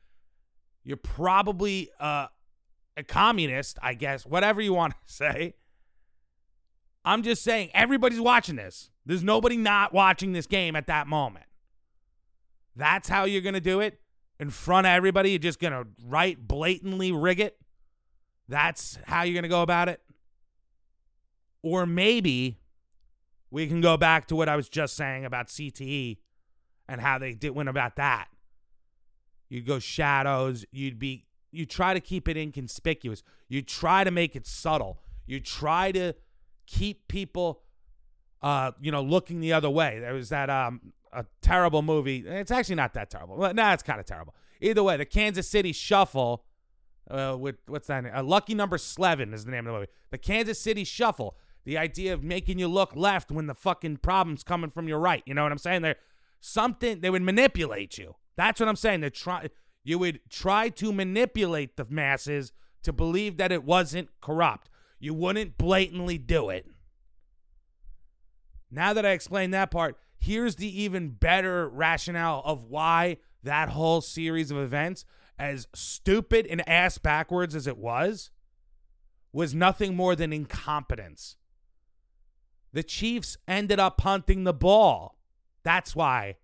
You're 0.84 0.98
probably 0.98 1.89
uh, 2.00 2.27
a 2.98 3.03
communist, 3.03 3.79
I 3.82 3.94
guess, 3.94 4.25
whatever 4.25 4.62
you 4.62 4.74
want 4.74 4.94
to 4.94 4.98
say. 5.13 5.53
I'm 7.05 7.21
just 7.21 7.43
saying, 7.43 7.69
everybody's 7.74 8.19
watching 8.19 8.55
this. 8.55 8.89
There's 9.05 9.24
nobody 9.24 9.55
not 9.55 9.93
watching 9.93 10.33
this 10.33 10.47
game 10.47 10.75
at 10.75 10.88
that 10.88 11.07
moment. 11.07 11.45
That's 12.75 13.07
how 13.07 13.25
you're 13.25 13.43
going 13.43 13.53
to 13.53 13.62
do 13.62 13.79
it? 13.79 14.00
In 14.39 14.50
front 14.50 14.88
of 14.88 14.91
everybody? 14.91 15.29
You're 15.29 15.39
just 15.39 15.59
going 15.59 15.71
to 15.74 15.88
right 16.03 16.38
blatantly 16.38 17.12
rig 17.12 17.39
it? 17.39 17.57
That's 18.50 18.97
how 19.05 19.24
you're 19.24 19.33
going 19.33 19.43
to 19.43 19.50
go 19.50 19.62
about 19.62 19.88
it? 19.88 20.01
Or 21.62 21.85
maybe 21.85 22.57
we 23.50 23.67
can 23.67 23.81
go 23.81 23.95
back 23.97 24.27
to 24.27 24.35
what 24.35 24.50
I 24.50 24.55
was 24.55 24.67
just 24.67 24.95
saying 24.95 25.25
about 25.25 25.47
CTE 25.47 26.17
and 26.88 27.01
how 27.01 27.17
they 27.17 27.33
did 27.33 27.51
went 27.51 27.69
about 27.69 27.95
that. 27.95 28.27
You'd 29.50 29.65
go 29.65 29.79
shadows. 29.79 30.65
You'd 30.71 31.00
be 31.00 31.25
you 31.51 31.65
try 31.65 31.93
to 31.93 32.01
keep 32.01 32.27
it 32.27 32.35
inconspicuous. 32.35 33.24
You 33.47 33.62
try 33.62 34.03
to 34.03 34.12
make 34.12 34.35
it 34.35 34.45
subtle. 34.45 35.00
You 35.25 35.39
try 35.39 35.91
to 35.93 36.13
keep 36.65 37.07
people 37.07 37.62
uh, 38.41 38.72
you 38.79 38.91
know, 38.91 39.01
looking 39.01 39.39
the 39.39 39.53
other 39.53 39.69
way. 39.69 40.00
There 40.00 40.13
was 40.13 40.29
that 40.29 40.50
um 40.50 40.93
a 41.12 41.25
terrible 41.41 41.81
movie. 41.81 42.24
It's 42.27 42.51
actually 42.51 42.75
not 42.75 42.93
that 42.93 43.10
terrible. 43.10 43.38
Well, 43.38 43.53
nah, 43.53 43.74
it's 43.74 43.84
kind 43.84 44.00
of 44.00 44.05
terrible. 44.05 44.36
Either 44.62 44.84
way, 44.84 44.98
the 44.98 45.05
Kansas 45.05 45.50
City 45.50 45.72
Shuffle 45.72 46.43
uh, 47.10 47.36
with 47.39 47.55
what's 47.67 47.88
that? 47.88 48.03
Name? 48.03 48.13
Uh, 48.15 48.24
Lucky 48.24 48.53
Number 48.53 48.77
Slevin 48.77 49.34
is 49.34 49.45
the 49.45 49.51
name 49.51 49.65
of 49.65 49.74
the 49.74 49.79
movie. 49.79 49.91
The 50.12 50.17
Kansas 50.17 50.60
City 50.60 50.84
Shuffle. 50.84 51.38
The 51.63 51.79
idea 51.79 52.13
of 52.13 52.24
making 52.24 52.60
you 52.60 52.67
look 52.67 52.95
left 52.95 53.31
when 53.31 53.48
the 53.48 53.55
fucking 53.55 53.98
problem's 53.98 54.43
coming 54.43 54.69
from 54.69 54.88
your 54.88 55.00
right. 55.00 55.24
You 55.25 55.34
know 55.34 55.41
what 55.41 55.51
I'm 55.51 55.57
saying? 55.57 55.81
They're 55.81 55.95
something 56.39 57.00
they 57.00 57.10
would 57.10 57.24
manipulate 57.24 57.98
you. 57.98 58.15
That's 58.36 58.60
what 58.60 58.69
I'm 58.69 58.75
saying. 58.75 59.01
They 59.01 59.10
try 59.10 59.50
you 59.84 59.98
would 59.98 60.19
try 60.29 60.69
to 60.69 60.91
manipulate 60.91 61.75
the 61.77 61.86
masses 61.89 62.51
to 62.84 62.93
believe 62.93 63.38
that 63.38 63.51
it 63.51 63.63
wasn't 63.63 64.10
corrupt. 64.22 64.69
You 65.05 65.13
wouldn't 65.13 65.59
blatantly 65.59 66.17
do 66.17 66.50
it. 66.50 66.65
Now 68.71 68.91
that 68.91 69.05
I 69.05 69.12
explained 69.12 69.53
that 69.53 69.69
part, 69.69 70.00
here's 70.17 70.55
the 70.55 70.81
even 70.81 71.09
better 71.09 71.69
rationale 71.69 72.41
of 72.43 72.63
why 72.63 73.17
that 73.43 73.69
whole 73.69 74.01
series 74.01 74.50
of 74.50 74.57
events, 74.57 75.05
as 75.38 75.67
stupid 75.75 76.47
and 76.47 76.67
ass 76.67 76.97
backwards 76.97 77.53
as 77.53 77.67
it 77.67 77.77
was, 77.77 78.31
was 79.31 79.53
nothing 79.53 79.95
more 79.95 80.15
than 80.15 80.33
incompetence. 80.33 81.38
The 82.74 82.81
Chiefs 82.81 83.38
ended 83.47 83.79
up 83.79 84.00
punting 84.00 84.43
the 84.43 84.55
ball. 84.55 85.19
That's 85.63 85.95
why. 85.95 86.38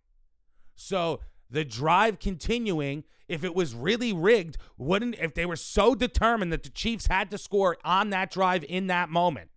So 0.75 1.21
the 1.51 1.65
drive 1.65 2.19
continuing, 2.19 3.03
if 3.27 3.43
it 3.43 3.53
was 3.53 3.75
really 3.75 4.13
rigged, 4.13 4.57
wouldn't, 4.77 5.15
if 5.15 5.33
they 5.33 5.45
were 5.45 5.55
so 5.55 5.93
determined 5.93 6.51
that 6.53 6.63
the 6.63 6.69
Chiefs 6.69 7.07
had 7.07 7.29
to 7.31 7.37
score 7.37 7.77
on 7.83 8.09
that 8.09 8.31
drive 8.31 8.63
in 8.67 8.87
that 8.87 9.09
moment, 9.09 9.49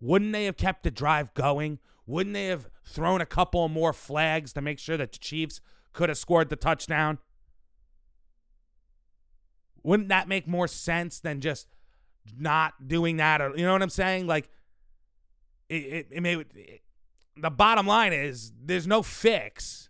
wouldn't 0.00 0.32
they 0.32 0.46
have 0.46 0.56
kept 0.56 0.82
the 0.82 0.90
drive 0.90 1.34
going? 1.34 1.78
Wouldn't 2.06 2.34
they 2.34 2.46
have 2.46 2.68
thrown 2.86 3.20
a 3.20 3.26
couple 3.26 3.68
more 3.68 3.92
flags 3.92 4.52
to 4.54 4.62
make 4.62 4.78
sure 4.78 4.96
that 4.96 5.12
the 5.12 5.18
Chiefs 5.18 5.60
could 5.92 6.08
have 6.08 6.18
scored 6.18 6.48
the 6.48 6.56
touchdown? 6.56 7.18
Wouldn't 9.82 10.08
that 10.08 10.28
make 10.28 10.48
more 10.48 10.68
sense 10.68 11.20
than 11.20 11.40
just 11.40 11.68
not 12.38 12.88
doing 12.88 13.18
that? 13.18 13.40
Or 13.40 13.56
you 13.56 13.64
know 13.64 13.72
what 13.72 13.82
I'm 13.82 13.90
saying? 13.90 14.26
Like, 14.26 14.48
it, 15.68 15.74
it, 15.74 16.06
it 16.10 16.20
may. 16.22 16.34
It, 16.36 16.82
the 17.36 17.50
bottom 17.50 17.86
line 17.86 18.12
is 18.12 18.52
there's 18.60 18.86
no 18.86 19.02
fix. 19.02 19.87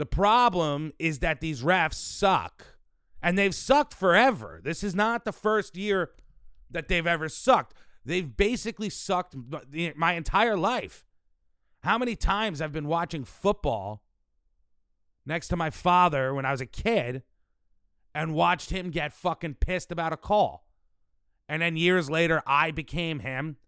The 0.00 0.06
problem 0.06 0.94
is 0.98 1.18
that 1.18 1.42
these 1.42 1.60
refs 1.62 1.92
suck, 1.92 2.64
and 3.22 3.36
they've 3.36 3.54
sucked 3.54 3.92
forever. 3.92 4.58
This 4.64 4.82
is 4.82 4.94
not 4.94 5.26
the 5.26 5.30
first 5.30 5.76
year 5.76 6.12
that 6.70 6.88
they've 6.88 7.06
ever 7.06 7.28
sucked. 7.28 7.74
They've 8.02 8.34
basically 8.34 8.88
sucked 8.88 9.36
my 9.94 10.14
entire 10.14 10.56
life. 10.56 11.04
How 11.82 11.98
many 11.98 12.16
times 12.16 12.62
I've 12.62 12.72
been 12.72 12.86
watching 12.86 13.24
football 13.24 14.02
next 15.26 15.48
to 15.48 15.56
my 15.56 15.68
father 15.68 16.32
when 16.32 16.46
I 16.46 16.52
was 16.52 16.62
a 16.62 16.66
kid 16.66 17.22
and 18.14 18.34
watched 18.34 18.70
him 18.70 18.88
get 18.88 19.12
fucking 19.12 19.56
pissed 19.56 19.92
about 19.92 20.14
a 20.14 20.16
call. 20.16 20.64
And 21.46 21.60
then 21.60 21.76
years 21.76 22.08
later, 22.08 22.42
I 22.46 22.70
became 22.70 23.18
him 23.18 23.58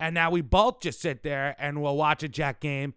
And 0.00 0.14
now 0.14 0.30
we 0.30 0.40
both 0.40 0.80
just 0.80 1.00
sit 1.00 1.22
there 1.22 1.54
and 1.58 1.82
we'll 1.82 1.96
watch 1.96 2.22
a 2.22 2.28
Jack 2.28 2.60
game 2.60 2.94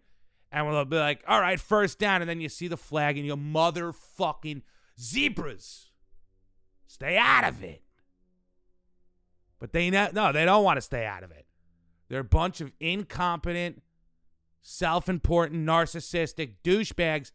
and 0.50 0.66
we'll 0.66 0.84
be 0.84 0.96
like, 0.96 1.22
all 1.28 1.40
right, 1.40 1.60
first 1.60 1.98
down. 1.98 2.22
And 2.22 2.28
then 2.28 2.40
you 2.40 2.48
see 2.48 2.68
the 2.68 2.76
flag 2.76 3.16
and 3.16 3.26
you 3.26 3.36
motherfucking 3.36 4.62
zebras. 5.00 5.90
Stay 6.86 7.16
out 7.16 7.44
of 7.44 7.62
it. 7.62 7.82
But 9.58 9.72
they 9.72 9.90
ne- 9.90 10.10
no, 10.12 10.32
they 10.32 10.44
don't 10.44 10.64
want 10.64 10.78
to 10.78 10.82
stay 10.82 11.04
out 11.04 11.22
of 11.22 11.30
it. 11.30 11.46
They're 12.08 12.20
a 12.20 12.24
bunch 12.24 12.60
of 12.60 12.72
incompetent, 12.80 13.82
self-important, 14.62 15.66
narcissistic 15.66 16.54
douchebags 16.64 17.32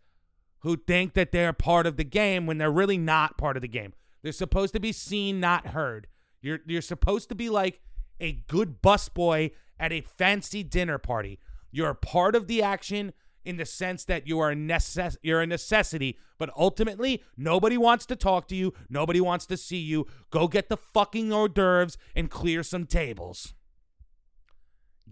who 0.59 0.77
think 0.77 1.13
that 1.13 1.31
they're 1.31 1.53
part 1.53 1.85
of 1.85 1.97
the 1.97 2.03
game 2.03 2.45
when 2.45 2.57
they're 2.57 2.71
really 2.71 2.97
not 2.97 3.37
part 3.37 3.55
of 3.57 3.61
the 3.61 3.67
game. 3.67 3.93
They're 4.23 4.31
supposed 4.31 4.73
to 4.73 4.79
be 4.79 4.91
seen, 4.91 5.39
not 5.39 5.67
heard. 5.67 6.07
You're 6.41 6.59
you're 6.65 6.81
supposed 6.81 7.29
to 7.29 7.35
be 7.35 7.49
like 7.49 7.81
a 8.19 8.33
good 8.47 8.81
busboy 8.81 9.51
at 9.79 9.91
a 9.91 10.01
fancy 10.01 10.63
dinner 10.63 10.97
party. 10.97 11.39
You're 11.73 11.89
a 11.89 11.95
part 11.95 12.35
of 12.35 12.45
the 12.47 12.61
action 12.61 13.13
in 13.43 13.57
the 13.57 13.65
sense 13.65 14.05
that 14.05 14.27
you 14.27 14.39
are 14.39 14.51
a 14.51 14.55
necess- 14.55 15.17
you're 15.21 15.41
a 15.41 15.47
necessity, 15.47 16.17
but 16.37 16.51
ultimately 16.55 17.23
nobody 17.35 17.77
wants 17.77 18.05
to 18.05 18.15
talk 18.15 18.47
to 18.49 18.55
you, 18.55 18.73
nobody 18.89 19.19
wants 19.19 19.45
to 19.47 19.57
see 19.57 19.79
you. 19.79 20.05
Go 20.29 20.47
get 20.47 20.69
the 20.69 20.77
fucking 20.77 21.33
hors 21.33 21.49
d'oeuvres 21.49 21.97
and 22.15 22.29
clear 22.29 22.63
some 22.63 22.85
tables. 22.85 23.53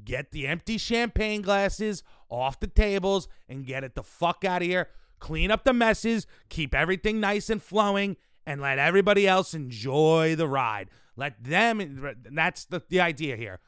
Get 0.06 0.32
the 0.32 0.48
empty 0.48 0.78
champagne 0.78 1.42
glasses 1.42 2.04
off 2.30 2.60
the 2.60 2.68
tables 2.68 3.28
and 3.50 3.66
get 3.66 3.84
it 3.84 3.96
the 3.96 4.04
fuck 4.04 4.46
out 4.46 4.62
of 4.62 4.68
here. 4.68 4.88
Clean 5.20 5.52
up 5.52 5.64
the 5.64 5.74
messes, 5.74 6.26
keep 6.50 6.74
everything 6.74 7.20
nice 7.20 7.50
and 7.50 7.62
flowing, 7.62 8.18
and 8.46 8.62
let 8.62 8.80
everybody 8.80 9.28
else 9.28 9.54
enjoy 9.54 10.36
the 10.36 10.48
ride. 10.48 10.90
Let 11.16 11.44
them 11.44 12.16
that's 12.32 12.66
the, 12.66 12.82
the 12.88 13.02
idea 13.02 13.36
here. 13.36 13.60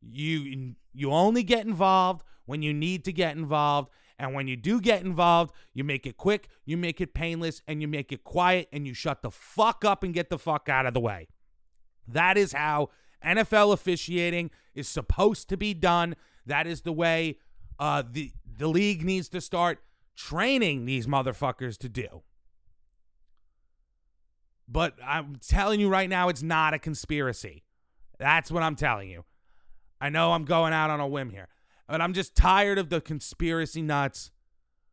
You 0.00 0.74
you 0.92 1.12
only 1.12 1.42
get 1.42 1.66
involved 1.66 2.24
when 2.46 2.62
you 2.62 2.72
need 2.72 3.04
to 3.04 3.12
get 3.12 3.36
involved. 3.36 3.90
And 4.18 4.34
when 4.34 4.48
you 4.48 4.56
do 4.56 4.80
get 4.80 5.02
involved, 5.04 5.54
you 5.74 5.84
make 5.84 6.04
it 6.04 6.16
quick, 6.16 6.48
you 6.64 6.76
make 6.76 7.00
it 7.00 7.14
painless, 7.14 7.62
and 7.68 7.80
you 7.80 7.86
make 7.86 8.10
it 8.10 8.24
quiet, 8.24 8.68
and 8.72 8.84
you 8.84 8.92
shut 8.92 9.22
the 9.22 9.30
fuck 9.30 9.84
up 9.84 10.02
and 10.02 10.12
get 10.12 10.28
the 10.28 10.38
fuck 10.38 10.68
out 10.68 10.86
of 10.86 10.94
the 10.94 11.00
way. 11.00 11.28
That 12.08 12.36
is 12.36 12.52
how 12.52 12.90
NFL 13.24 13.72
officiating 13.72 14.50
is 14.74 14.88
supposed 14.88 15.48
to 15.50 15.56
be 15.56 15.72
done. 15.72 16.16
That 16.46 16.66
is 16.66 16.80
the 16.80 16.92
way 16.92 17.38
uh, 17.78 18.02
the 18.10 18.32
the 18.56 18.68
league 18.68 19.04
needs 19.04 19.28
to 19.28 19.40
start 19.40 19.80
training 20.16 20.84
these 20.84 21.06
motherfuckers 21.06 21.78
to 21.78 21.88
do. 21.88 22.22
But 24.66 24.94
I'm 25.04 25.36
telling 25.46 25.80
you 25.80 25.88
right 25.88 26.08
now, 26.08 26.28
it's 26.28 26.42
not 26.42 26.74
a 26.74 26.78
conspiracy. 26.78 27.64
That's 28.18 28.50
what 28.50 28.62
I'm 28.62 28.74
telling 28.74 29.08
you. 29.08 29.24
I 30.00 30.08
know 30.08 30.32
I'm 30.32 30.44
going 30.44 30.72
out 30.72 30.90
on 30.90 31.00
a 31.00 31.06
whim 31.06 31.30
here, 31.30 31.48
but 31.88 32.00
I'm 32.00 32.12
just 32.12 32.34
tired 32.34 32.78
of 32.78 32.88
the 32.88 33.00
conspiracy 33.00 33.82
nuts 33.82 34.30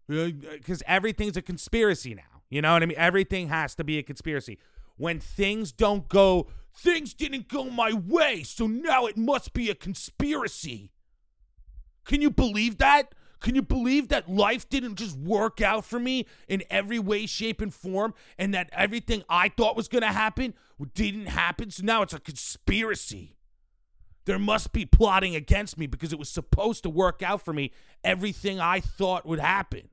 uh, 0.09 0.29
because 0.51 0.83
everything's 0.87 1.37
a 1.37 1.41
conspiracy 1.41 2.13
now. 2.13 2.41
You 2.49 2.61
know 2.61 2.73
what 2.73 2.83
I 2.83 2.85
mean? 2.85 2.97
Everything 2.97 3.49
has 3.49 3.75
to 3.75 3.83
be 3.83 3.97
a 3.97 4.03
conspiracy. 4.03 4.59
When 4.97 5.19
things 5.19 5.71
don't 5.71 6.07
go, 6.07 6.47
things 6.75 7.13
didn't 7.13 7.47
go 7.47 7.65
my 7.65 7.91
way, 7.93 8.43
so 8.43 8.67
now 8.67 9.05
it 9.05 9.17
must 9.17 9.53
be 9.53 9.69
a 9.69 9.75
conspiracy. 9.75 10.91
Can 12.05 12.21
you 12.21 12.29
believe 12.29 12.77
that? 12.77 13.13
Can 13.41 13.55
you 13.55 13.61
believe 13.61 14.07
that 14.07 14.29
life 14.29 14.69
didn't 14.69 14.95
just 14.95 15.17
work 15.17 15.61
out 15.61 15.85
for 15.85 15.99
me 15.99 16.25
in 16.47 16.63
every 16.69 16.97
way, 16.97 17.25
shape, 17.25 17.61
and 17.61 17.73
form, 17.73 18.13
and 18.37 18.53
that 18.53 18.69
everything 18.71 19.23
I 19.29 19.49
thought 19.49 19.75
was 19.75 19.87
going 19.87 20.01
to 20.01 20.07
happen 20.07 20.53
didn't 20.93 21.27
happen? 21.27 21.69
So 21.71 21.83
now 21.83 22.01
it's 22.01 22.13
a 22.13 22.19
conspiracy. 22.19 23.35
There 24.25 24.39
must 24.39 24.71
be 24.73 24.85
plotting 24.85 25.35
against 25.35 25.77
me 25.77 25.87
because 25.87 26.11
it 26.11 26.19
was 26.19 26.29
supposed 26.29 26.83
to 26.83 26.89
work 26.89 27.21
out 27.21 27.43
for 27.43 27.53
me 27.53 27.71
everything 28.03 28.59
I 28.59 28.79
thought 28.79 29.25
would 29.25 29.39
happen. 29.39 29.89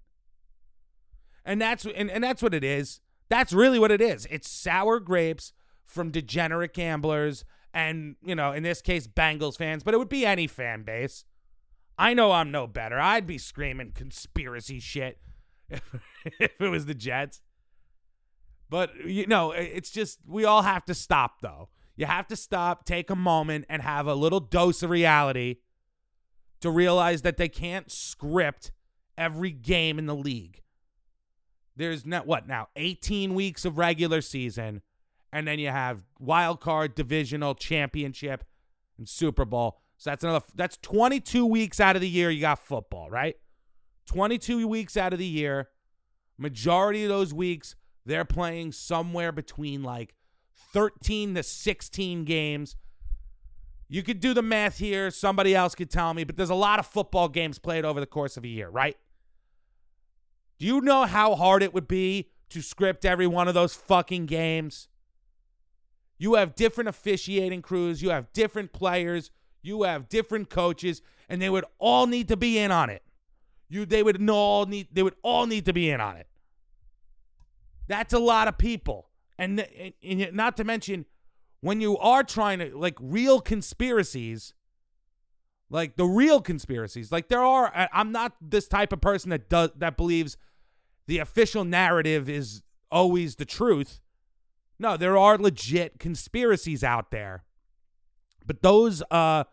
And 1.44 1.60
that's 1.60 1.84
and, 1.84 2.10
and 2.10 2.22
that's 2.22 2.42
what 2.42 2.54
it 2.54 2.64
is. 2.64 3.00
That's 3.28 3.52
really 3.52 3.78
what 3.78 3.90
it 3.90 4.00
is. 4.00 4.26
It's 4.30 4.48
sour 4.48 5.00
grapes 5.00 5.52
from 5.84 6.10
degenerate 6.10 6.74
gamblers 6.74 7.44
and, 7.74 8.16
you 8.22 8.34
know, 8.34 8.52
in 8.52 8.62
this 8.62 8.82
case 8.82 9.06
Bengals 9.06 9.56
fans, 9.56 9.82
but 9.82 9.94
it 9.94 9.98
would 9.98 10.08
be 10.08 10.24
any 10.24 10.46
fan 10.46 10.82
base 10.82 11.24
I 11.98 12.14
know 12.14 12.32
I'm 12.32 12.50
no 12.50 12.66
better. 12.66 12.98
I'd 12.98 13.26
be 13.26 13.38
screaming 13.38 13.92
conspiracy 13.92 14.80
shit 14.80 15.18
if, 15.68 15.82
if 16.40 16.60
it 16.60 16.68
was 16.68 16.86
the 16.86 16.94
Jets. 16.94 17.40
But, 18.68 19.04
you 19.04 19.26
know, 19.26 19.52
it's 19.52 19.90
just, 19.90 20.20
we 20.26 20.44
all 20.44 20.62
have 20.62 20.84
to 20.86 20.94
stop, 20.94 21.42
though. 21.42 21.68
You 21.96 22.06
have 22.06 22.26
to 22.28 22.36
stop, 22.36 22.84
take 22.84 23.10
a 23.10 23.16
moment, 23.16 23.66
and 23.68 23.82
have 23.82 24.06
a 24.06 24.14
little 24.14 24.40
dose 24.40 24.82
of 24.82 24.90
reality 24.90 25.56
to 26.60 26.70
realize 26.70 27.22
that 27.22 27.36
they 27.36 27.48
can't 27.48 27.90
script 27.90 28.70
every 29.18 29.50
game 29.50 29.98
in 29.98 30.06
the 30.06 30.14
league. 30.14 30.62
There's 31.76 32.06
not 32.06 32.26
what 32.26 32.46
now 32.46 32.68
18 32.76 33.34
weeks 33.34 33.64
of 33.64 33.78
regular 33.78 34.20
season, 34.20 34.82
and 35.32 35.46
then 35.46 35.58
you 35.58 35.68
have 35.68 36.04
wild 36.18 36.60
card, 36.60 36.94
divisional, 36.94 37.54
championship, 37.54 38.44
and 38.98 39.08
Super 39.08 39.44
Bowl. 39.44 39.80
So 39.96 40.10
that's 40.10 40.24
another 40.24 40.44
that's 40.54 40.78
22 40.78 41.46
weeks 41.46 41.80
out 41.80 41.96
of 41.96 42.02
the 42.02 42.08
year 42.08 42.30
you 42.30 42.40
got 42.40 42.58
football, 42.58 43.08
right? 43.10 43.36
22 44.06 44.66
weeks 44.66 44.96
out 44.96 45.12
of 45.12 45.18
the 45.18 45.26
year. 45.26 45.68
Majority 46.38 47.04
of 47.04 47.08
those 47.08 47.32
weeks 47.32 47.76
they're 48.04 48.24
playing 48.24 48.72
somewhere 48.72 49.32
between 49.32 49.82
like 49.82 50.14
13 50.54 51.34
to 51.34 51.42
16 51.42 52.24
games. 52.24 52.76
You 53.88 54.02
could 54.02 54.20
do 54.20 54.32
the 54.32 54.42
math 54.42 54.78
here, 54.78 55.10
somebody 55.10 55.54
else 55.54 55.74
could 55.74 55.90
tell 55.90 56.14
me, 56.14 56.24
but 56.24 56.36
there's 56.36 56.50
a 56.50 56.54
lot 56.54 56.78
of 56.78 56.86
football 56.86 57.28
games 57.28 57.58
played 57.58 57.84
over 57.84 58.00
the 58.00 58.06
course 58.06 58.36
of 58.36 58.44
a 58.44 58.48
year, 58.48 58.68
right? 58.70 58.96
Do 60.58 60.66
you 60.66 60.80
know 60.80 61.04
how 61.04 61.34
hard 61.34 61.62
it 61.62 61.74
would 61.74 61.88
be 61.88 62.30
to 62.50 62.62
script 62.62 63.04
every 63.04 63.26
one 63.26 63.48
of 63.48 63.54
those 63.54 63.74
fucking 63.74 64.26
games? 64.26 64.88
You 66.18 66.34
have 66.34 66.54
different 66.54 66.88
officiating 66.88 67.62
crews, 67.62 68.00
you 68.00 68.10
have 68.10 68.32
different 68.32 68.72
players, 68.72 69.30
you 69.60 69.82
have 69.82 70.08
different 70.08 70.50
coaches, 70.50 71.02
and 71.28 71.42
they 71.42 71.50
would 71.50 71.64
all 71.78 72.06
need 72.06 72.28
to 72.28 72.36
be 72.36 72.58
in 72.58 72.70
on 72.70 72.90
it. 72.90 73.02
You, 73.68 73.86
they 73.86 74.02
would 74.02 74.28
all 74.28 74.66
need, 74.66 74.88
they 74.92 75.02
would 75.02 75.16
all 75.22 75.46
need 75.46 75.64
to 75.64 75.72
be 75.72 75.90
in 75.90 76.00
on 76.00 76.16
it. 76.16 76.28
That's 77.88 78.12
a 78.12 78.18
lot 78.18 78.48
of 78.48 78.56
people, 78.56 79.08
and, 79.38 79.60
and, 79.60 79.92
and 80.02 80.32
not 80.32 80.56
to 80.56 80.64
mention 80.64 81.06
when 81.60 81.80
you 81.80 81.96
are 81.98 82.22
trying 82.22 82.58
to 82.58 82.76
like 82.76 82.96
real 83.00 83.40
conspiracies, 83.40 84.54
like 85.70 85.96
the 85.96 86.04
real 86.04 86.40
conspiracies. 86.40 87.12
Like 87.12 87.28
there 87.28 87.42
are, 87.42 87.88
I'm 87.92 88.12
not 88.12 88.34
this 88.40 88.68
type 88.68 88.92
of 88.92 89.00
person 89.00 89.30
that 89.30 89.48
does 89.48 89.70
that 89.76 89.96
believes 89.96 90.36
the 91.06 91.18
official 91.18 91.64
narrative 91.64 92.28
is 92.28 92.62
always 92.90 93.36
the 93.36 93.44
truth. 93.44 94.00
No, 94.78 94.96
there 94.96 95.16
are 95.16 95.38
legit 95.38 95.98
conspiracies 95.98 96.82
out 96.82 97.10
there 97.10 97.44
but 98.46 98.62
those 98.62 99.02
uh, 99.10 99.44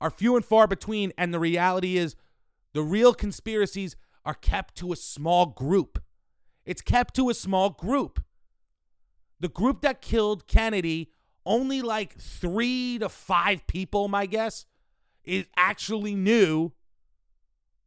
are 0.00 0.10
few 0.10 0.36
and 0.36 0.44
far 0.44 0.66
between. 0.66 1.12
And 1.16 1.32
the 1.32 1.40
reality 1.40 1.96
is, 1.96 2.16
the 2.72 2.82
real 2.82 3.14
conspiracies 3.14 3.96
are 4.24 4.34
kept 4.34 4.76
to 4.76 4.92
a 4.92 4.96
small 4.96 5.46
group. 5.46 6.02
It's 6.64 6.82
kept 6.82 7.14
to 7.16 7.30
a 7.30 7.34
small 7.34 7.70
group. 7.70 8.22
The 9.40 9.48
group 9.48 9.80
that 9.82 10.02
killed 10.02 10.46
Kennedy, 10.46 11.10
only 11.44 11.82
like 11.82 12.18
three 12.18 12.98
to 12.98 13.08
five 13.08 13.66
people, 13.66 14.08
my 14.08 14.26
guess, 14.26 14.66
is 15.24 15.46
actually 15.56 16.14
knew 16.14 16.72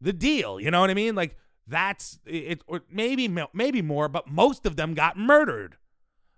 the 0.01 0.13
deal. 0.13 0.59
You 0.59 0.71
know 0.71 0.81
what 0.81 0.89
I 0.89 0.95
mean? 0.95 1.15
Like 1.15 1.37
that's 1.67 2.19
it, 2.25 2.61
or 2.67 2.81
maybe 2.91 3.33
maybe 3.53 3.81
more, 3.81 4.07
but 4.07 4.27
most 4.27 4.65
of 4.65 4.75
them 4.75 4.93
got 4.93 5.17
murdered. 5.17 5.77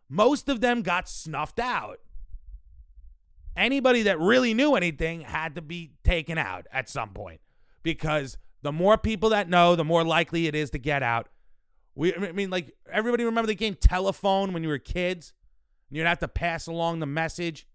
Most 0.10 0.50
of 0.50 0.62
them 0.62 0.82
got 0.82 1.10
snuffed 1.10 1.60
out 1.60 2.00
anybody 3.56 4.04
that 4.04 4.20
really 4.20 4.54
knew 4.54 4.76
anything 4.76 5.22
had 5.22 5.56
to 5.56 5.62
be 5.62 5.92
taken 6.04 6.38
out 6.38 6.68
at 6.72 6.90
some 6.90 7.10
point 7.10 7.40
because 7.84 8.38
the 8.62 8.72
more 8.72 8.98
people 8.98 9.30
that 9.30 9.50
know, 9.50 9.76
the 9.76 9.84
more 9.84 10.04
likely 10.04 10.48
it 10.48 10.56
is 10.56 10.70
to 10.72 10.78
get 10.78 11.04
out. 11.04 11.28
We, 11.96 12.14
I 12.14 12.32
mean, 12.34 12.50
like 12.50 12.76
everybody 12.92 13.24
remember 13.24 13.48
the 13.48 13.56
game 13.56 13.76
Telephone 13.76 14.54
when 14.54 14.64
you 14.64 14.70
were 14.70 14.78
kids? 14.78 15.34
You'd 15.90 16.06
have 16.06 16.20
to 16.20 16.28
pass 16.28 16.68
along 16.68 17.00
the 17.00 17.06
message, 17.06 17.68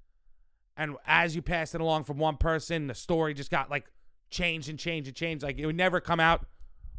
and 0.76 0.96
as 1.06 1.34
you 1.34 1.42
passed 1.42 1.74
it 1.74 1.80
along 1.80 2.04
from 2.04 2.18
one 2.18 2.36
person, 2.36 2.86
the 2.86 2.94
story 2.94 3.34
just 3.34 3.50
got 3.50 3.70
like 3.70 3.86
changed 4.30 4.68
and 4.68 4.78
changed 4.78 5.08
and 5.08 5.16
changed. 5.16 5.42
Like 5.42 5.58
it 5.58 5.66
would 5.66 5.76
never 5.76 6.00
come 6.00 6.20
out 6.20 6.46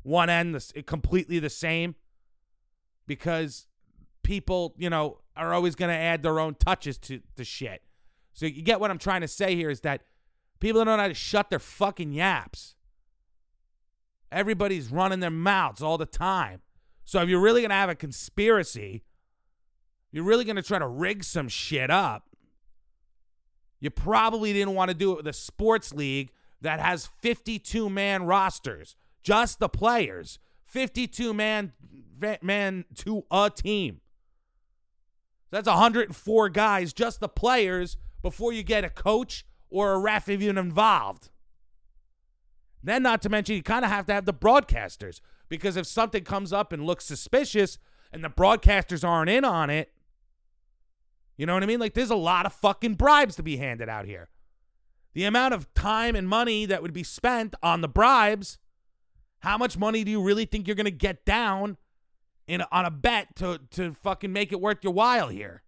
one 0.03 0.29
end 0.29 0.59
completely 0.85 1.39
the 1.39 1.49
same 1.49 1.95
because 3.07 3.67
people, 4.23 4.73
you 4.77 4.89
know, 4.89 5.19
are 5.35 5.53
always 5.53 5.75
going 5.75 5.89
to 5.89 5.97
add 5.97 6.23
their 6.23 6.39
own 6.39 6.55
touches 6.55 6.97
to 6.97 7.21
the 7.35 7.43
shit. 7.43 7.83
So 8.33 8.45
you 8.45 8.61
get 8.61 8.79
what 8.79 8.91
I'm 8.91 8.97
trying 8.97 9.21
to 9.21 9.27
say 9.27 9.55
here 9.55 9.69
is 9.69 9.81
that 9.81 10.03
people 10.59 10.83
don't 10.83 10.97
know 10.97 11.01
how 11.01 11.07
to 11.07 11.13
shut 11.13 11.49
their 11.49 11.59
fucking 11.59 12.13
yaps. 12.13 12.75
Everybody's 14.31 14.89
running 14.89 15.19
their 15.19 15.29
mouths 15.29 15.81
all 15.81 15.97
the 15.97 16.05
time. 16.05 16.61
So 17.11 17.21
if 17.21 17.27
you're 17.27 17.41
really 17.41 17.59
going 17.59 17.71
to 17.71 17.75
have 17.75 17.89
a 17.89 17.95
conspiracy, 17.95 19.03
you're 20.13 20.23
really 20.23 20.45
going 20.45 20.55
to 20.55 20.61
try 20.61 20.79
to 20.79 20.87
rig 20.87 21.25
some 21.25 21.49
shit 21.49 21.89
up. 21.89 22.29
You 23.81 23.89
probably 23.89 24.53
didn't 24.53 24.75
want 24.75 24.91
to 24.91 24.95
do 24.95 25.11
it 25.11 25.17
with 25.17 25.27
a 25.27 25.33
sports 25.33 25.93
league 25.93 26.31
that 26.61 26.79
has 26.79 27.09
52 27.19 27.89
man 27.89 28.23
rosters, 28.23 28.95
just 29.23 29.59
the 29.59 29.67
players, 29.67 30.39
52 30.63 31.33
man 31.33 31.73
man 32.41 32.85
to 32.95 33.25
a 33.29 33.49
team. 33.49 33.99
That's 35.49 35.67
104 35.67 36.47
guys, 36.47 36.93
just 36.93 37.19
the 37.19 37.27
players, 37.27 37.97
before 38.21 38.53
you 38.53 38.63
get 38.63 38.85
a 38.85 38.89
coach 38.89 39.45
or 39.69 39.91
a 39.91 39.99
ref 39.99 40.29
even 40.29 40.57
involved. 40.57 41.29
Then, 42.81 43.03
not 43.03 43.21
to 43.23 43.29
mention, 43.29 43.57
you 43.57 43.63
kind 43.63 43.83
of 43.83 43.91
have 43.91 44.05
to 44.05 44.13
have 44.13 44.23
the 44.23 44.33
broadcasters 44.33 45.19
because 45.51 45.75
if 45.75 45.85
something 45.85 46.23
comes 46.23 46.53
up 46.53 46.71
and 46.71 46.85
looks 46.85 47.03
suspicious 47.03 47.77
and 48.13 48.23
the 48.23 48.29
broadcasters 48.29 49.05
aren't 49.05 49.29
in 49.29 49.43
on 49.43 49.69
it, 49.69 49.91
you 51.35 51.45
know 51.45 51.53
what 51.53 51.61
I 51.61 51.65
mean? 51.65 51.79
Like, 51.79 51.93
there's 51.93 52.09
a 52.09 52.15
lot 52.15 52.45
of 52.45 52.53
fucking 52.53 52.93
bribes 52.93 53.35
to 53.35 53.43
be 53.43 53.57
handed 53.57 53.89
out 53.89 54.05
here. 54.05 54.29
The 55.13 55.25
amount 55.25 55.53
of 55.53 55.71
time 55.73 56.15
and 56.15 56.25
money 56.25 56.65
that 56.65 56.81
would 56.81 56.93
be 56.93 57.03
spent 57.03 57.53
on 57.61 57.81
the 57.81 57.89
bribes, 57.89 58.59
how 59.39 59.57
much 59.57 59.77
money 59.77 60.05
do 60.05 60.11
you 60.11 60.23
really 60.23 60.45
think 60.45 60.67
you're 60.67 60.75
going 60.75 60.85
to 60.85 60.91
get 60.91 61.25
down 61.25 61.75
in 62.47 62.63
on 62.71 62.85
a 62.85 62.91
bet 62.91 63.35
to 63.35 63.59
to 63.71 63.93
fucking 63.93 64.31
make 64.31 64.53
it 64.53 64.61
worth 64.61 64.77
your 64.83 64.93
while 64.93 65.27
here? 65.27 65.63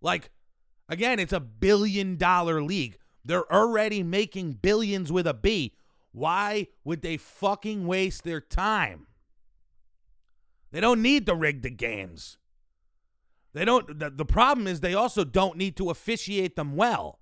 Like, 0.00 0.30
again, 0.88 1.18
it's 1.18 1.32
a 1.32 1.40
billion 1.40 2.16
dollar 2.16 2.62
league. 2.62 2.96
They're 3.24 3.52
already 3.52 4.04
making 4.04 4.52
billions 4.62 5.10
with 5.10 5.26
a 5.26 5.34
B. 5.34 5.72
Why 6.16 6.68
would 6.82 7.02
they 7.02 7.18
fucking 7.18 7.86
waste 7.86 8.24
their 8.24 8.40
time? 8.40 9.06
They 10.72 10.80
don't 10.80 11.02
need 11.02 11.26
to 11.26 11.34
rig 11.34 11.60
the 11.60 11.68
games. 11.68 12.38
They 13.52 13.66
don't. 13.66 13.98
The, 13.98 14.08
the 14.08 14.24
problem 14.24 14.66
is 14.66 14.80
they 14.80 14.94
also 14.94 15.24
don't 15.24 15.58
need 15.58 15.76
to 15.76 15.90
officiate 15.90 16.56
them 16.56 16.74
well. 16.74 17.20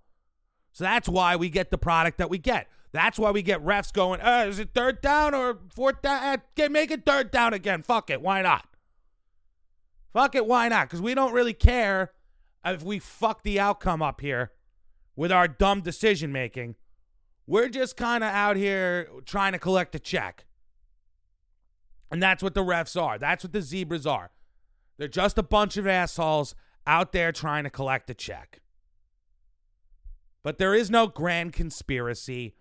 So 0.70 0.84
that's 0.84 1.08
why 1.08 1.34
we 1.34 1.50
get 1.50 1.72
the 1.72 1.78
product 1.78 2.18
that 2.18 2.30
we 2.30 2.38
get. 2.38 2.68
That's 2.92 3.18
why 3.18 3.32
we 3.32 3.42
get 3.42 3.64
refs 3.64 3.92
going, 3.92 4.20
uh, 4.20 4.46
is 4.48 4.60
it 4.60 4.70
third 4.76 5.00
down 5.00 5.34
or 5.34 5.58
fourth 5.74 6.00
down? 6.00 6.38
Uh, 6.56 6.68
make 6.68 6.92
it 6.92 7.04
third 7.04 7.32
down 7.32 7.52
again. 7.52 7.82
Fuck 7.82 8.10
it. 8.10 8.22
Why 8.22 8.42
not? 8.42 8.68
Fuck 10.12 10.36
it. 10.36 10.46
Why 10.46 10.68
not? 10.68 10.86
Because 10.86 11.00
we 11.00 11.14
don't 11.14 11.32
really 11.32 11.52
care 11.52 12.12
if 12.64 12.84
we 12.84 13.00
fuck 13.00 13.42
the 13.42 13.58
outcome 13.58 14.02
up 14.02 14.20
here 14.20 14.52
with 15.16 15.32
our 15.32 15.48
dumb 15.48 15.80
decision 15.80 16.30
making. 16.30 16.76
We're 17.46 17.68
just 17.68 17.96
kind 17.96 18.24
of 18.24 18.30
out 18.30 18.56
here 18.56 19.08
trying 19.26 19.52
to 19.52 19.58
collect 19.58 19.94
a 19.94 19.98
check. 19.98 20.46
And 22.10 22.22
that's 22.22 22.42
what 22.42 22.54
the 22.54 22.62
refs 22.62 23.00
are. 23.00 23.18
That's 23.18 23.44
what 23.44 23.52
the 23.52 23.60
zebras 23.60 24.06
are. 24.06 24.30
They're 24.96 25.08
just 25.08 25.36
a 25.36 25.42
bunch 25.42 25.76
of 25.76 25.86
assholes 25.86 26.54
out 26.86 27.12
there 27.12 27.32
trying 27.32 27.64
to 27.64 27.70
collect 27.70 28.08
a 28.10 28.14
check. 28.14 28.60
But 30.42 30.58
there 30.58 30.74
is 30.74 30.90
no 30.90 31.06
grand 31.06 31.52
conspiracy. 31.52 32.54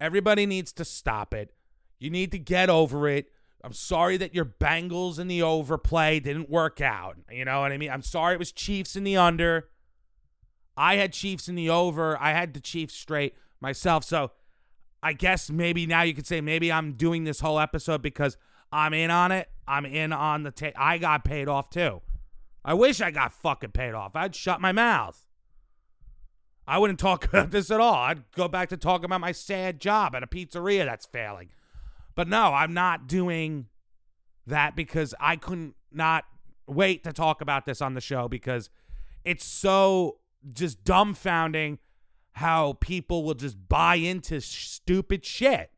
Everybody 0.00 0.44
needs 0.44 0.72
to 0.74 0.84
stop 0.84 1.32
it. 1.32 1.54
You 1.98 2.10
need 2.10 2.32
to 2.32 2.38
get 2.38 2.68
over 2.68 3.08
it. 3.08 3.30
I'm 3.62 3.72
sorry 3.72 4.18
that 4.18 4.34
your 4.34 4.44
Bengals 4.44 5.18
in 5.18 5.26
the 5.26 5.42
overplay 5.42 6.20
didn't 6.20 6.50
work 6.50 6.80
out. 6.80 7.16
You 7.30 7.46
know 7.46 7.60
what 7.60 7.72
I 7.72 7.78
mean? 7.78 7.90
I'm 7.90 8.02
sorry 8.02 8.34
it 8.34 8.38
was 8.38 8.52
Chiefs 8.52 8.94
in 8.94 9.04
the 9.04 9.16
under. 9.16 9.68
I 10.76 10.96
had 10.96 11.12
Chiefs 11.12 11.48
in 11.48 11.54
the 11.54 11.70
over. 11.70 12.20
I 12.20 12.32
had 12.32 12.52
the 12.52 12.60
Chiefs 12.60 12.94
straight 12.94 13.34
myself. 13.64 14.04
So 14.04 14.30
I 15.02 15.12
guess 15.12 15.50
maybe 15.50 15.86
now 15.86 16.02
you 16.02 16.14
could 16.14 16.26
say 16.26 16.40
maybe 16.40 16.70
I'm 16.70 16.92
doing 16.92 17.24
this 17.24 17.40
whole 17.40 17.58
episode 17.58 18.02
because 18.02 18.36
I'm 18.70 18.94
in 18.94 19.10
on 19.10 19.32
it. 19.32 19.48
I'm 19.66 19.84
in 19.84 20.12
on 20.12 20.44
the. 20.44 20.72
I 20.76 20.98
got 20.98 21.24
paid 21.24 21.48
off 21.48 21.70
too. 21.70 22.00
I 22.64 22.74
wish 22.74 23.00
I 23.00 23.10
got 23.10 23.32
fucking 23.32 23.72
paid 23.72 23.94
off. 23.94 24.14
I'd 24.14 24.34
shut 24.34 24.60
my 24.60 24.72
mouth. 24.72 25.26
I 26.66 26.78
wouldn't 26.78 26.98
talk 26.98 27.24
about 27.32 27.50
this 27.50 27.70
at 27.70 27.80
all. 27.80 27.94
I'd 27.94 28.30
go 28.32 28.48
back 28.48 28.68
to 28.70 28.76
talking 28.76 29.06
about 29.06 29.20
my 29.20 29.32
sad 29.32 29.80
job 29.80 30.14
at 30.14 30.22
a 30.22 30.26
pizzeria 30.26 30.84
that's 30.84 31.06
failing. 31.06 31.50
But 32.14 32.28
no, 32.28 32.54
I'm 32.54 32.72
not 32.72 33.06
doing 33.06 33.66
that 34.46 34.76
because 34.76 35.14
I 35.18 35.36
couldn't 35.36 35.74
not 35.90 36.24
wait 36.66 37.04
to 37.04 37.12
talk 37.12 37.40
about 37.40 37.66
this 37.66 37.82
on 37.82 37.94
the 37.94 38.00
show 38.00 38.28
because 38.28 38.70
it's 39.24 39.44
so 39.44 40.18
just 40.52 40.84
dumbfounding 40.84 41.78
how 42.34 42.74
people 42.74 43.22
will 43.22 43.34
just 43.34 43.56
buy 43.68 43.94
into 43.94 44.40
stupid 44.40 45.24
shit. 45.24 45.70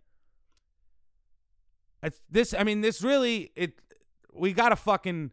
It's 2.03 2.21
this 2.31 2.55
I 2.55 2.65
mean 2.65 2.81
this 2.81 3.03
really 3.03 3.53
it 3.55 3.81
we 4.33 4.53
got 4.53 4.71
to 4.71 4.77
fucking 4.77 5.31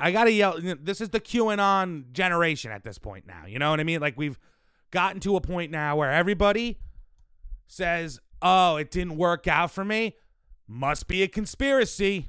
I 0.00 0.12
got 0.12 0.24
to 0.24 0.32
yell 0.32 0.58
this 0.60 1.00
is 1.00 1.10
the 1.10 1.20
QAnon 1.20 2.12
generation 2.12 2.72
at 2.72 2.82
this 2.82 2.98
point 2.98 3.26
now. 3.26 3.46
You 3.46 3.58
know 3.58 3.70
what 3.70 3.80
I 3.80 3.84
mean? 3.84 4.00
Like 4.00 4.16
we've 4.16 4.38
gotten 4.90 5.20
to 5.20 5.36
a 5.36 5.40
point 5.40 5.70
now 5.70 5.96
where 5.96 6.12
everybody 6.12 6.80
says 7.66 8.20
oh, 8.42 8.76
it 8.76 8.90
didn't 8.90 9.16
work 9.16 9.46
out 9.46 9.70
for 9.70 9.84
me, 9.84 10.16
must 10.66 11.08
be 11.08 11.22
a 11.22 11.28
conspiracy. 11.28 12.28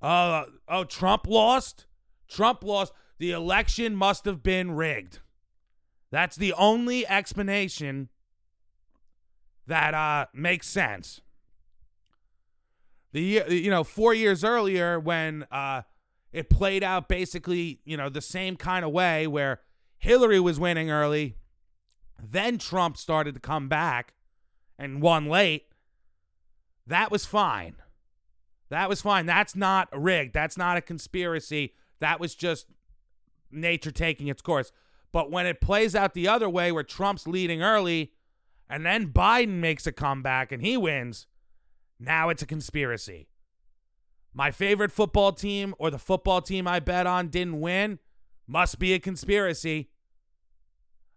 Uh, 0.00 0.44
oh, 0.68 0.84
Trump 0.84 1.26
lost? 1.26 1.86
Trump 2.28 2.64
lost. 2.64 2.92
The 3.18 3.30
election 3.30 3.94
must 3.94 4.24
have 4.24 4.42
been 4.42 4.72
rigged. 4.72 5.20
That's 6.10 6.36
the 6.36 6.52
only 6.52 7.06
explanation 7.06 8.08
that 9.66 9.94
uh, 9.94 10.26
makes 10.34 10.68
sense. 10.68 11.20
The 13.12 13.44
you 13.48 13.70
know 13.70 13.84
four 13.84 14.14
years 14.14 14.42
earlier 14.42 14.98
when 14.98 15.46
uh, 15.50 15.82
it 16.32 16.48
played 16.48 16.82
out 16.82 17.08
basically 17.08 17.80
you 17.84 17.96
know 17.96 18.08
the 18.08 18.22
same 18.22 18.56
kind 18.56 18.84
of 18.84 18.90
way 18.90 19.26
where 19.26 19.60
Hillary 19.98 20.40
was 20.40 20.58
winning 20.58 20.90
early, 20.90 21.36
then 22.22 22.58
Trump 22.58 22.96
started 22.96 23.34
to 23.34 23.40
come 23.40 23.68
back 23.68 24.14
and 24.78 25.00
won 25.00 25.26
late. 25.26 25.66
That 26.86 27.10
was 27.10 27.24
fine. 27.24 27.76
That 28.68 28.88
was 28.88 29.02
fine. 29.02 29.26
That's 29.26 29.54
not 29.54 29.88
rigged. 29.92 30.34
That's 30.34 30.56
not 30.56 30.76
a 30.76 30.80
conspiracy. 30.80 31.74
That 32.00 32.18
was 32.18 32.34
just 32.34 32.66
nature 33.52 33.90
taking 33.90 34.28
its 34.28 34.42
course. 34.42 34.72
But 35.12 35.30
when 35.30 35.46
it 35.46 35.60
plays 35.60 35.94
out 35.94 36.14
the 36.14 36.28
other 36.28 36.48
way, 36.48 36.72
where 36.72 36.82
Trump's 36.82 37.26
leading 37.26 37.62
early 37.62 38.12
and 38.68 38.84
then 38.86 39.12
Biden 39.12 39.60
makes 39.60 39.86
a 39.86 39.92
comeback 39.92 40.50
and 40.50 40.62
he 40.62 40.76
wins, 40.76 41.26
now 42.00 42.30
it's 42.30 42.42
a 42.42 42.46
conspiracy. 42.46 43.28
My 44.34 44.50
favorite 44.50 44.90
football 44.90 45.32
team 45.32 45.74
or 45.78 45.90
the 45.90 45.98
football 45.98 46.40
team 46.40 46.66
I 46.66 46.80
bet 46.80 47.06
on 47.06 47.28
didn't 47.28 47.60
win, 47.60 47.98
must 48.46 48.78
be 48.78 48.94
a 48.94 48.98
conspiracy. 48.98 49.90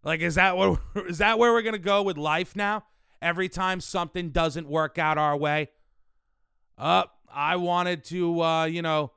Like, 0.03 0.19
is 0.19 0.35
that 0.35 0.57
what 0.57 0.79
is 1.07 1.17
that 1.19 1.39
where 1.39 1.53
we're 1.53 1.61
gonna 1.61 1.77
go 1.77 2.03
with 2.03 2.17
life 2.17 2.55
now? 2.55 2.83
Every 3.21 3.49
time 3.49 3.79
something 3.79 4.29
doesn't 4.29 4.67
work 4.67 4.97
out 4.97 5.17
our 5.17 5.35
way. 5.35 5.69
Uh, 6.77 7.03
I 7.33 7.55
wanted 7.55 8.03
to, 8.05 8.41
uh, 8.41 8.65
you 8.65 8.81
know, 8.81 9.11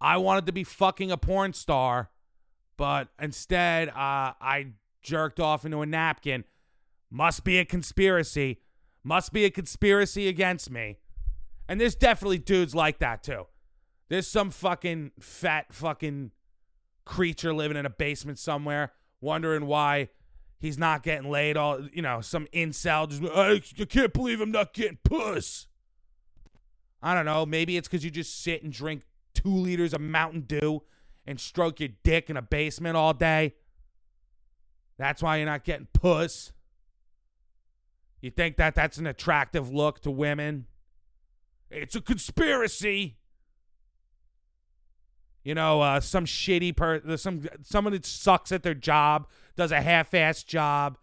I 0.00 0.16
wanted 0.18 0.46
to 0.46 0.52
be 0.52 0.64
fucking 0.64 1.10
a 1.10 1.16
porn 1.16 1.52
star, 1.52 2.10
but 2.76 3.08
instead, 3.20 3.88
uh, 3.88 4.34
I 4.40 4.68
jerked 5.02 5.40
off 5.40 5.64
into 5.64 5.80
a 5.80 5.86
napkin. 5.86 6.44
Must 7.10 7.44
be 7.44 7.58
a 7.58 7.64
conspiracy. 7.64 8.60
Must 9.02 9.32
be 9.32 9.44
a 9.44 9.50
conspiracy 9.50 10.28
against 10.28 10.70
me. 10.70 10.98
And 11.68 11.80
there's 11.80 11.94
definitely 11.94 12.38
dudes 12.38 12.74
like 12.74 12.98
that 12.98 13.22
too. 13.22 13.46
There's 14.08 14.26
some 14.26 14.50
fucking 14.50 15.12
fat 15.20 15.72
fucking 15.72 16.30
creature 17.04 17.52
living 17.52 17.76
in 17.76 17.86
a 17.86 17.90
basement 17.90 18.38
somewhere 18.38 18.92
wondering 19.20 19.66
why 19.66 20.08
he's 20.58 20.78
not 20.78 21.02
getting 21.02 21.30
laid. 21.30 21.56
All 21.56 21.86
you 21.92 22.02
know, 22.02 22.20
some 22.20 22.46
incel 22.52 23.08
just 23.08 23.22
I, 23.24 23.60
can't 23.84 24.12
believe 24.12 24.40
I'm 24.40 24.52
not 24.52 24.72
getting 24.72 24.98
puss. 25.04 25.66
I 27.02 27.14
don't 27.14 27.26
know. 27.26 27.46
Maybe 27.46 27.76
it's 27.76 27.88
because 27.88 28.04
you 28.04 28.10
just 28.10 28.42
sit 28.42 28.62
and 28.62 28.72
drink 28.72 29.02
two 29.42 29.54
liters 29.54 29.94
of 29.94 30.00
Mountain 30.00 30.42
Dew 30.42 30.82
and 31.26 31.38
stroke 31.38 31.80
your 31.80 31.90
dick 32.02 32.30
in 32.30 32.36
a 32.36 32.42
basement 32.42 32.96
all 32.96 33.12
day. 33.14 33.54
That's 34.98 35.22
why 35.22 35.36
you're 35.36 35.46
not 35.46 35.64
getting 35.64 35.88
puss. 35.92 36.52
You 38.20 38.30
think 38.30 38.56
that 38.56 38.74
that's 38.74 38.98
an 38.98 39.06
attractive 39.06 39.72
look 39.72 40.00
to 40.02 40.10
women? 40.10 40.66
It's 41.70 41.94
a 41.94 42.00
conspiracy 42.00 43.18
you 45.48 45.54
know, 45.54 45.80
uh, 45.80 45.98
some 45.98 46.26
shitty 46.26 46.76
person, 46.76 47.16
some 47.16 47.48
someone 47.62 47.94
that 47.94 48.04
sucks 48.04 48.52
at 48.52 48.62
their 48.62 48.74
job, 48.74 49.26
does 49.56 49.72
a 49.72 49.80
half-ass 49.80 50.42
job, 50.42 50.98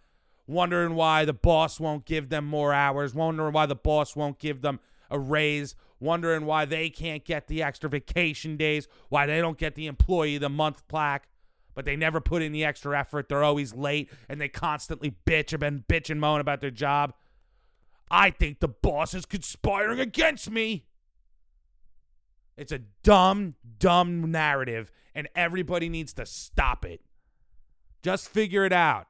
wondering 0.46 0.94
why 0.94 1.26
the 1.26 1.34
boss 1.34 1.80
won't 1.80 2.06
give 2.06 2.30
them 2.30 2.46
more 2.46 2.72
hours, 2.72 3.16
wondering 3.16 3.54
why 3.54 3.66
the 3.66 3.76
boss 3.76 4.16
won't 4.16 4.38
give 4.38 4.62
them 4.62 4.80
a 5.10 5.18
raise, 5.18 5.74
wondering 6.06 6.46
why 6.46 6.66
they 6.66 6.90
can't 6.90 7.26
get 7.26 7.48
the 7.48 7.62
extra 7.62 7.90
vacation 7.90 8.56
days, 8.56 8.88
why 9.10 9.26
they 9.26 9.42
don't 9.42 9.58
get 9.58 9.76
the 9.76 9.88
employee 9.88 10.36
of 10.36 10.42
the 10.42 10.50
month 10.50 10.88
plaque, 10.88 11.28
but 11.74 11.84
they 11.84 11.96
never 11.96 12.22
put 12.22 12.42
in 12.42 12.54
the 12.54 12.64
extra 12.64 12.98
effort. 12.98 13.28
They're 13.28 13.44
always 13.44 13.76
late 13.76 14.10
and 14.30 14.40
they 14.40 14.48
constantly 14.48 15.18
bitch 15.26 15.52
and 15.54 15.88
bitch 15.88 16.10
and 16.10 16.22
moan 16.22 16.40
about 16.40 16.62
their 16.62 16.72
job. 16.72 17.14
I 18.10 18.30
think 18.30 18.60
the 18.60 18.68
boss 18.68 19.14
is 19.14 19.26
conspiring 19.26 20.00
against 20.00 20.50
me. 20.50 20.86
It's 22.56 22.72
a 22.72 22.80
dumb, 23.04 23.56
dumb 23.80 24.32
narrative, 24.32 24.92
and 25.14 25.28
everybody 25.36 25.90
needs 25.90 26.14
to 26.14 26.26
stop 26.26 26.86
it. 26.86 27.02
Just 28.02 28.30
figure 28.30 28.64
it 28.66 28.72
out. 28.72 29.08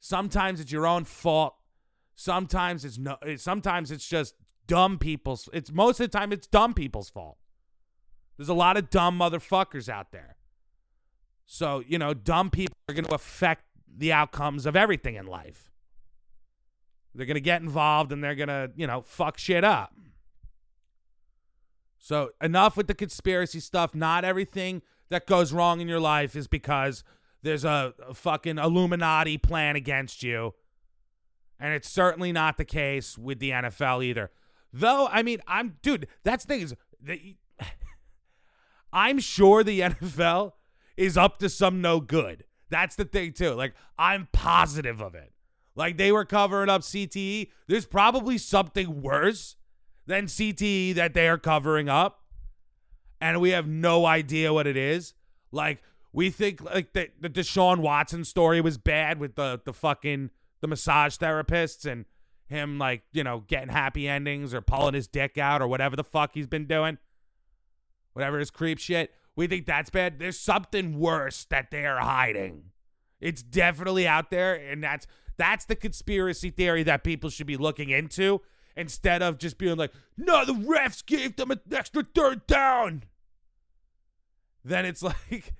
Sometimes 0.00 0.60
it's 0.60 0.72
your 0.72 0.86
own 0.86 1.04
fault. 1.04 1.54
Sometimes 2.14 2.84
it's 2.84 2.98
no. 2.98 3.16
Sometimes 3.36 3.90
it's 3.90 4.08
just 4.08 4.34
dumb 4.66 4.98
people's. 4.98 5.48
It's 5.52 5.72
most 5.72 6.00
of 6.00 6.10
the 6.10 6.18
time 6.18 6.32
it's 6.32 6.46
dumb 6.46 6.74
people's 6.74 7.10
fault. 7.10 7.38
There's 8.36 8.48
a 8.48 8.54
lot 8.54 8.76
of 8.76 8.90
dumb 8.90 9.18
motherfuckers 9.18 9.88
out 9.88 10.12
there. 10.12 10.36
So 11.46 11.82
you 11.86 11.98
know, 11.98 12.14
dumb 12.14 12.50
people 12.50 12.76
are 12.88 12.94
going 12.94 13.04
to 13.04 13.14
affect 13.14 13.64
the 13.96 14.12
outcomes 14.12 14.66
of 14.66 14.76
everything 14.76 15.16
in 15.16 15.26
life. 15.26 15.70
They're 17.14 17.26
going 17.26 17.34
to 17.34 17.40
get 17.40 17.60
involved 17.60 18.12
and 18.12 18.24
they're 18.24 18.34
going 18.34 18.48
to, 18.48 18.70
you 18.74 18.86
know, 18.86 19.02
fuck 19.02 19.38
shit 19.38 19.64
up. 19.64 19.94
So, 21.98 22.30
enough 22.40 22.76
with 22.76 22.88
the 22.88 22.94
conspiracy 22.94 23.60
stuff. 23.60 23.94
Not 23.94 24.24
everything 24.24 24.82
that 25.08 25.26
goes 25.26 25.52
wrong 25.52 25.80
in 25.80 25.86
your 25.86 26.00
life 26.00 26.34
is 26.34 26.48
because 26.48 27.04
there's 27.42 27.64
a, 27.64 27.94
a 28.08 28.14
fucking 28.14 28.58
Illuminati 28.58 29.38
plan 29.38 29.76
against 29.76 30.22
you. 30.22 30.54
And 31.60 31.74
it's 31.74 31.88
certainly 31.88 32.32
not 32.32 32.56
the 32.56 32.64
case 32.64 33.16
with 33.16 33.38
the 33.38 33.50
NFL 33.50 34.04
either. 34.04 34.32
Though, 34.72 35.08
I 35.10 35.22
mean, 35.22 35.40
I'm, 35.46 35.76
dude, 35.82 36.08
that's 36.24 36.44
the 36.44 36.54
thing 36.54 36.62
is, 36.62 36.74
the, 37.00 37.36
I'm 38.92 39.18
sure 39.18 39.62
the 39.62 39.80
NFL 39.80 40.52
is 40.96 41.16
up 41.16 41.38
to 41.38 41.48
some 41.48 41.80
no 41.80 42.00
good. 42.00 42.44
That's 42.70 42.96
the 42.96 43.04
thing, 43.04 43.32
too. 43.32 43.50
Like, 43.50 43.74
I'm 43.98 44.28
positive 44.32 45.00
of 45.00 45.14
it. 45.14 45.32
Like, 45.74 45.98
they 45.98 46.12
were 46.12 46.24
covering 46.24 46.68
up 46.68 46.82
CTE. 46.82 47.50
There's 47.66 47.86
probably 47.86 48.38
something 48.38 49.02
worse 49.02 49.56
than 50.06 50.26
CTE 50.26 50.94
that 50.94 51.14
they 51.14 51.28
are 51.28 51.38
covering 51.38 51.88
up. 51.88 52.20
And 53.20 53.40
we 53.40 53.50
have 53.50 53.68
no 53.68 54.06
idea 54.06 54.52
what 54.52 54.66
it 54.66 54.76
is. 54.76 55.14
Like, 55.52 55.82
we 56.12 56.30
think 56.30 56.62
like 56.62 56.92
the, 56.92 57.08
the 57.20 57.30
Deshaun 57.30 57.78
Watson 57.78 58.24
story 58.24 58.60
was 58.60 58.78
bad 58.78 59.18
with 59.18 59.34
the 59.34 59.60
the 59.64 59.72
fucking 59.72 60.30
the 60.60 60.68
massage 60.68 61.16
therapists 61.16 61.90
and 61.90 62.04
him 62.52 62.78
like, 62.78 63.02
you 63.12 63.24
know, 63.24 63.44
getting 63.46 63.68
happy 63.68 64.06
endings 64.06 64.54
or 64.54 64.60
pulling 64.60 64.94
his 64.94 65.08
dick 65.08 65.36
out 65.36 65.60
or 65.60 65.66
whatever 65.66 65.96
the 65.96 66.04
fuck 66.04 66.30
he's 66.34 66.46
been 66.46 66.66
doing. 66.66 66.98
Whatever 68.12 68.38
his 68.38 68.50
creep 68.50 68.78
shit. 68.78 69.12
We 69.34 69.46
think 69.46 69.66
that's 69.66 69.90
bad. 69.90 70.18
There's 70.18 70.38
something 70.38 70.98
worse 70.98 71.44
that 71.46 71.70
they 71.70 71.86
are 71.86 71.98
hiding. 71.98 72.64
It's 73.20 73.42
definitely 73.42 74.06
out 74.06 74.30
there, 74.30 74.54
and 74.54 74.82
that's 74.82 75.06
that's 75.38 75.64
the 75.64 75.76
conspiracy 75.76 76.50
theory 76.50 76.82
that 76.82 77.04
people 77.04 77.30
should 77.30 77.46
be 77.46 77.56
looking 77.56 77.88
into 77.88 78.42
instead 78.76 79.22
of 79.22 79.38
just 79.38 79.58
being 79.58 79.76
like, 79.76 79.92
no, 80.16 80.44
the 80.44 80.52
refs 80.52 81.04
gave 81.04 81.36
them 81.36 81.50
an 81.50 81.60
extra 81.72 82.04
third 82.14 82.46
down. 82.46 83.04
Then 84.64 84.84
it's 84.84 85.02
like, 85.02 85.54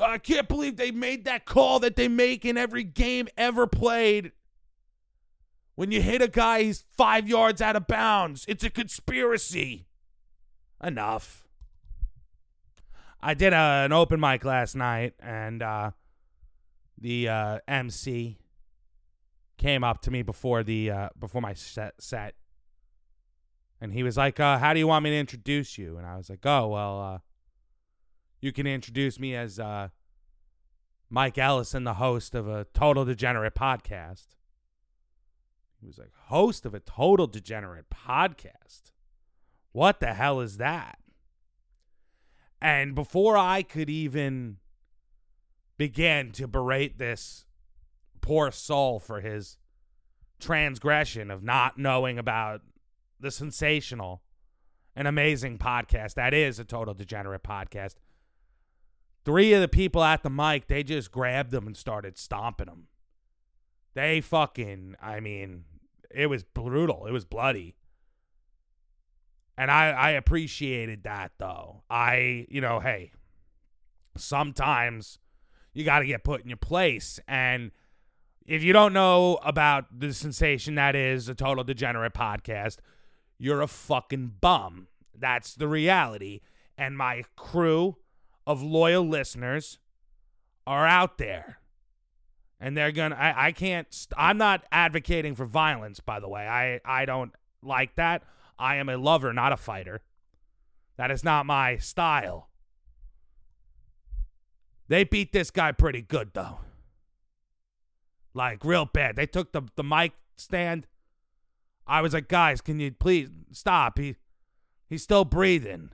I 0.00 0.18
can't 0.18 0.48
believe 0.48 0.76
they 0.76 0.90
made 0.90 1.24
that 1.24 1.44
call 1.44 1.80
that 1.80 1.96
they 1.96 2.08
make 2.08 2.44
in 2.44 2.56
every 2.56 2.84
game 2.84 3.28
ever 3.36 3.66
played. 3.66 4.32
When 5.78 5.92
you 5.92 6.02
hit 6.02 6.20
a 6.20 6.26
guy, 6.26 6.64
he's 6.64 6.82
five 6.96 7.28
yards 7.28 7.62
out 7.62 7.76
of 7.76 7.86
bounds. 7.86 8.44
It's 8.48 8.64
a 8.64 8.68
conspiracy. 8.68 9.86
Enough. 10.82 11.44
I 13.22 13.34
did 13.34 13.52
a, 13.52 13.84
an 13.84 13.92
open 13.92 14.18
mic 14.18 14.44
last 14.44 14.74
night, 14.74 15.14
and 15.20 15.62
uh, 15.62 15.92
the 17.00 17.28
uh, 17.28 17.58
MC 17.68 18.38
came 19.56 19.84
up 19.84 20.02
to 20.02 20.10
me 20.10 20.22
before 20.22 20.64
the 20.64 20.90
uh, 20.90 21.08
before 21.16 21.40
my 21.40 21.54
set, 21.54 21.94
set 22.02 22.34
and 23.80 23.92
he 23.92 24.02
was 24.02 24.16
like, 24.16 24.40
uh, 24.40 24.58
"How 24.58 24.72
do 24.72 24.80
you 24.80 24.88
want 24.88 25.04
me 25.04 25.10
to 25.10 25.16
introduce 25.16 25.78
you?" 25.78 25.96
And 25.96 26.04
I 26.08 26.16
was 26.16 26.28
like, 26.28 26.44
"Oh 26.44 26.66
well, 26.66 27.00
uh, 27.00 27.18
you 28.40 28.50
can 28.50 28.66
introduce 28.66 29.20
me 29.20 29.36
as 29.36 29.60
uh, 29.60 29.90
Mike 31.08 31.38
Ellison, 31.38 31.84
the 31.84 31.94
host 31.94 32.34
of 32.34 32.48
a 32.48 32.66
Total 32.74 33.04
Degenerate 33.04 33.54
podcast." 33.54 34.37
He 35.80 35.86
was 35.86 35.98
like, 35.98 36.12
"Host 36.26 36.66
of 36.66 36.74
a 36.74 36.80
Total 36.80 37.26
Degenerate 37.26 37.90
podcast? 37.90 38.92
What 39.72 40.00
the 40.00 40.14
hell 40.14 40.40
is 40.40 40.56
that?" 40.56 40.98
And 42.60 42.94
before 42.94 43.36
I 43.36 43.62
could 43.62 43.88
even 43.88 44.58
begin 45.76 46.32
to 46.32 46.48
berate 46.48 46.98
this 46.98 47.46
poor 48.20 48.50
soul 48.50 48.98
for 48.98 49.20
his 49.20 49.56
transgression 50.40 51.30
of 51.30 51.42
not 51.42 51.78
knowing 51.78 52.18
about 52.18 52.62
the 53.20 53.30
sensational 53.30 54.22
and 54.94 55.06
amazing 55.06 55.58
podcast 55.58 56.14
that 56.14 56.34
is 56.34 56.58
a 56.58 56.64
total 56.64 56.94
degenerate 56.94 57.42
podcast. 57.42 57.94
Three 59.24 59.52
of 59.52 59.60
the 59.60 59.68
people 59.68 60.02
at 60.02 60.22
the 60.22 60.30
mic, 60.30 60.66
they 60.66 60.82
just 60.82 61.12
grabbed 61.12 61.50
them 61.50 61.66
and 61.66 61.76
started 61.76 62.18
stomping 62.18 62.66
them. 62.66 62.88
They 63.98 64.20
fucking, 64.20 64.94
I 65.02 65.18
mean, 65.18 65.64
it 66.08 66.28
was 66.28 66.44
brutal. 66.44 67.06
It 67.06 67.10
was 67.10 67.24
bloody. 67.24 67.74
And 69.56 69.72
I, 69.72 69.90
I 69.90 70.10
appreciated 70.10 71.02
that 71.02 71.32
though. 71.36 71.82
I, 71.90 72.46
you 72.48 72.60
know, 72.60 72.78
hey, 72.78 73.10
sometimes 74.16 75.18
you 75.74 75.84
got 75.84 75.98
to 75.98 76.06
get 76.06 76.22
put 76.22 76.42
in 76.42 76.48
your 76.48 76.58
place. 76.58 77.18
And 77.26 77.72
if 78.46 78.62
you 78.62 78.72
don't 78.72 78.92
know 78.92 79.40
about 79.42 79.86
the 79.98 80.14
sensation 80.14 80.76
that 80.76 80.94
is 80.94 81.28
a 81.28 81.34
total 81.34 81.64
degenerate 81.64 82.14
podcast, 82.14 82.76
you're 83.36 83.62
a 83.62 83.66
fucking 83.66 84.34
bum. 84.40 84.86
That's 85.12 85.56
the 85.56 85.66
reality. 85.66 86.38
And 86.76 86.96
my 86.96 87.24
crew 87.34 87.96
of 88.46 88.62
loyal 88.62 89.08
listeners 89.08 89.80
are 90.68 90.86
out 90.86 91.18
there. 91.18 91.58
And 92.60 92.76
they're 92.76 92.90
to, 92.92 93.12
I 93.12 93.48
I 93.48 93.52
can't, 93.52 93.92
st- 93.92 94.14
I'm 94.16 94.38
not 94.38 94.64
advocating 94.72 95.34
for 95.34 95.46
violence, 95.46 96.00
by 96.00 96.20
the 96.20 96.28
way. 96.28 96.46
I, 96.46 96.80
I 96.84 97.04
don't 97.04 97.32
like 97.62 97.94
that. 97.96 98.22
I 98.58 98.76
am 98.76 98.88
a 98.88 98.96
lover, 98.96 99.32
not 99.32 99.52
a 99.52 99.56
fighter. 99.56 100.00
That 100.96 101.12
is 101.12 101.22
not 101.22 101.46
my 101.46 101.76
style. 101.76 102.48
They 104.88 105.04
beat 105.04 105.32
this 105.32 105.50
guy 105.50 105.70
pretty 105.72 106.02
good, 106.02 106.30
though. 106.34 106.58
Like 108.34 108.64
real 108.64 108.86
bad. 108.86 109.16
They 109.16 109.26
took 109.26 109.52
the 109.52 109.62
the 109.76 109.84
mic 109.84 110.12
stand. 110.36 110.86
I 111.86 112.00
was 112.02 112.12
like, 112.12 112.28
guys, 112.28 112.60
can 112.60 112.80
you 112.80 112.92
please 112.92 113.28
stop? 113.52 113.98
He 113.98 114.16
he's 114.88 115.02
still 115.02 115.24
breathing. 115.24 115.90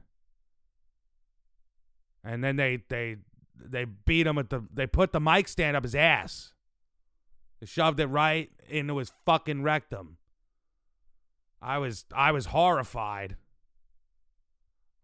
And 2.22 2.42
then 2.42 2.56
they 2.56 2.82
they 2.88 3.16
they 3.56 3.84
beat 3.84 4.26
him 4.26 4.36
with 4.36 4.48
the 4.48 4.64
they 4.72 4.86
put 4.86 5.12
the 5.12 5.20
mic 5.20 5.48
stand 5.48 5.76
up 5.76 5.82
his 5.82 5.94
ass. 5.94 6.53
Shoved 7.64 8.00
it 8.00 8.06
right 8.06 8.50
into 8.68 8.98
his 8.98 9.12
fucking 9.24 9.62
rectum. 9.62 10.18
I 11.60 11.78
was 11.78 12.04
I 12.14 12.32
was 12.32 12.46
horrified. 12.46 13.32
I 13.32 13.36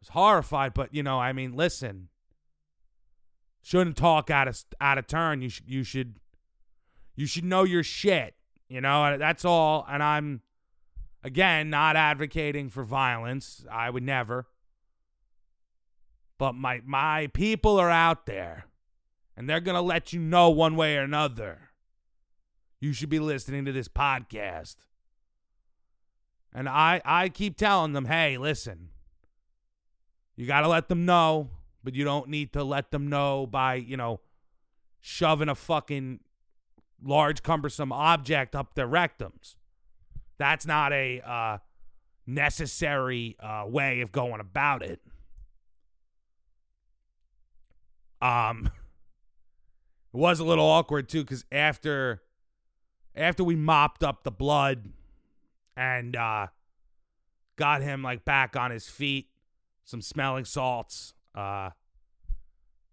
was 0.01 0.09
horrified, 0.09 0.75
but 0.75 0.95
you 0.95 1.03
know, 1.03 1.19
I 1.19 1.33
mean, 1.33 1.55
listen. 1.55 2.09
Shouldn't 3.63 3.97
talk 3.97 4.31
out 4.31 4.49
of 4.49 4.63
out 4.81 4.99
of 4.99 5.07
turn. 5.07 5.43
You 5.43 5.49
should 5.49 5.69
you 5.69 5.85
should 5.85 6.17
you 7.15 7.27
should 7.27 7.45
know 7.45 7.65
your 7.65 7.83
shit. 7.83 8.35
You 8.69 8.81
know, 8.81 9.19
that's 9.19 9.45
all. 9.45 9.85
And 9.89 10.03
I'm, 10.03 10.43
again, 11.25 11.71
not 11.71 11.97
advocating 11.97 12.71
for 12.71 12.85
violence. 12.85 13.67
I 13.71 13.91
would 13.91 14.05
never. 14.05 14.47
But 16.39 16.55
my 16.55 16.81
my 16.87 17.27
people 17.35 17.79
are 17.79 17.91
out 17.91 18.25
there, 18.25 18.65
and 19.37 19.49
they're 19.49 19.61
gonna 19.61 19.83
let 19.83 20.13
you 20.13 20.21
know 20.21 20.49
one 20.51 20.77
way 20.77 20.97
or 20.97 21.03
another. 21.03 21.70
You 22.81 22.93
should 22.93 23.11
be 23.11 23.19
listening 23.19 23.65
to 23.67 23.73
this 23.73 23.89
podcast. 23.89 24.77
And 26.53 26.69
I 26.69 27.01
I 27.05 27.29
keep 27.29 27.57
telling 27.57 27.93
them, 27.93 28.07
hey, 28.07 28.39
listen. 28.39 28.89
You 30.37 30.47
got 30.47 30.63
to 30.63 30.69
let 30.69 30.89
them 30.89 31.05
know, 31.05 31.51
but 31.85 31.95
you 31.95 32.03
don't 32.03 32.29
need 32.29 32.55
to 32.55 32.65
let 32.65 32.91
them 32.91 33.09
know 33.11 33.47
by, 33.47 33.75
you 33.75 33.99
know, 33.99 34.21
shoving 34.99 35.51
a 35.51 35.55
fucking 35.55 36.21
large, 37.03 37.43
cumbersome 37.43 37.93
object 37.93 38.55
up 38.57 38.75
their 38.75 38.89
rectums. 38.89 39.57
That's 40.39 40.65
not 40.65 40.95
a 40.95 41.21
uh, 41.21 41.59
necessary 42.27 43.37
uh, 43.39 43.65
way 43.67 44.01
of 44.01 44.13
going 44.13 44.41
about 44.41 44.83
it. 44.83 45.01
Um, 48.23 48.67
it 50.15 50.17
was 50.17 50.41
a 50.41 50.45
little 50.45 50.65
awkward 50.65 51.09
too 51.11 51.23
because 51.23 51.45
after 51.53 52.23
after 53.15 53.45
we 53.45 53.57
mopped 53.57 54.05
up 54.05 54.25
the 54.25 54.31
blood 54.31 54.93
and 55.77 56.17
uh, 56.17 56.49
got 57.57 57.83
him 57.83 58.03
like 58.03 58.25
back 58.25 58.57
on 58.57 58.71
his 58.71 58.89
feet, 58.89 59.29
some 59.85 60.03
smelling 60.03 60.45
salts, 60.45 61.15
uh, 61.35 61.71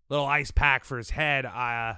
little 0.10 0.26
ice 0.26 0.52
pack 0.52 0.86
for 0.86 0.98
his 0.98 1.12
head. 1.12 1.46
Uh, 1.46 1.96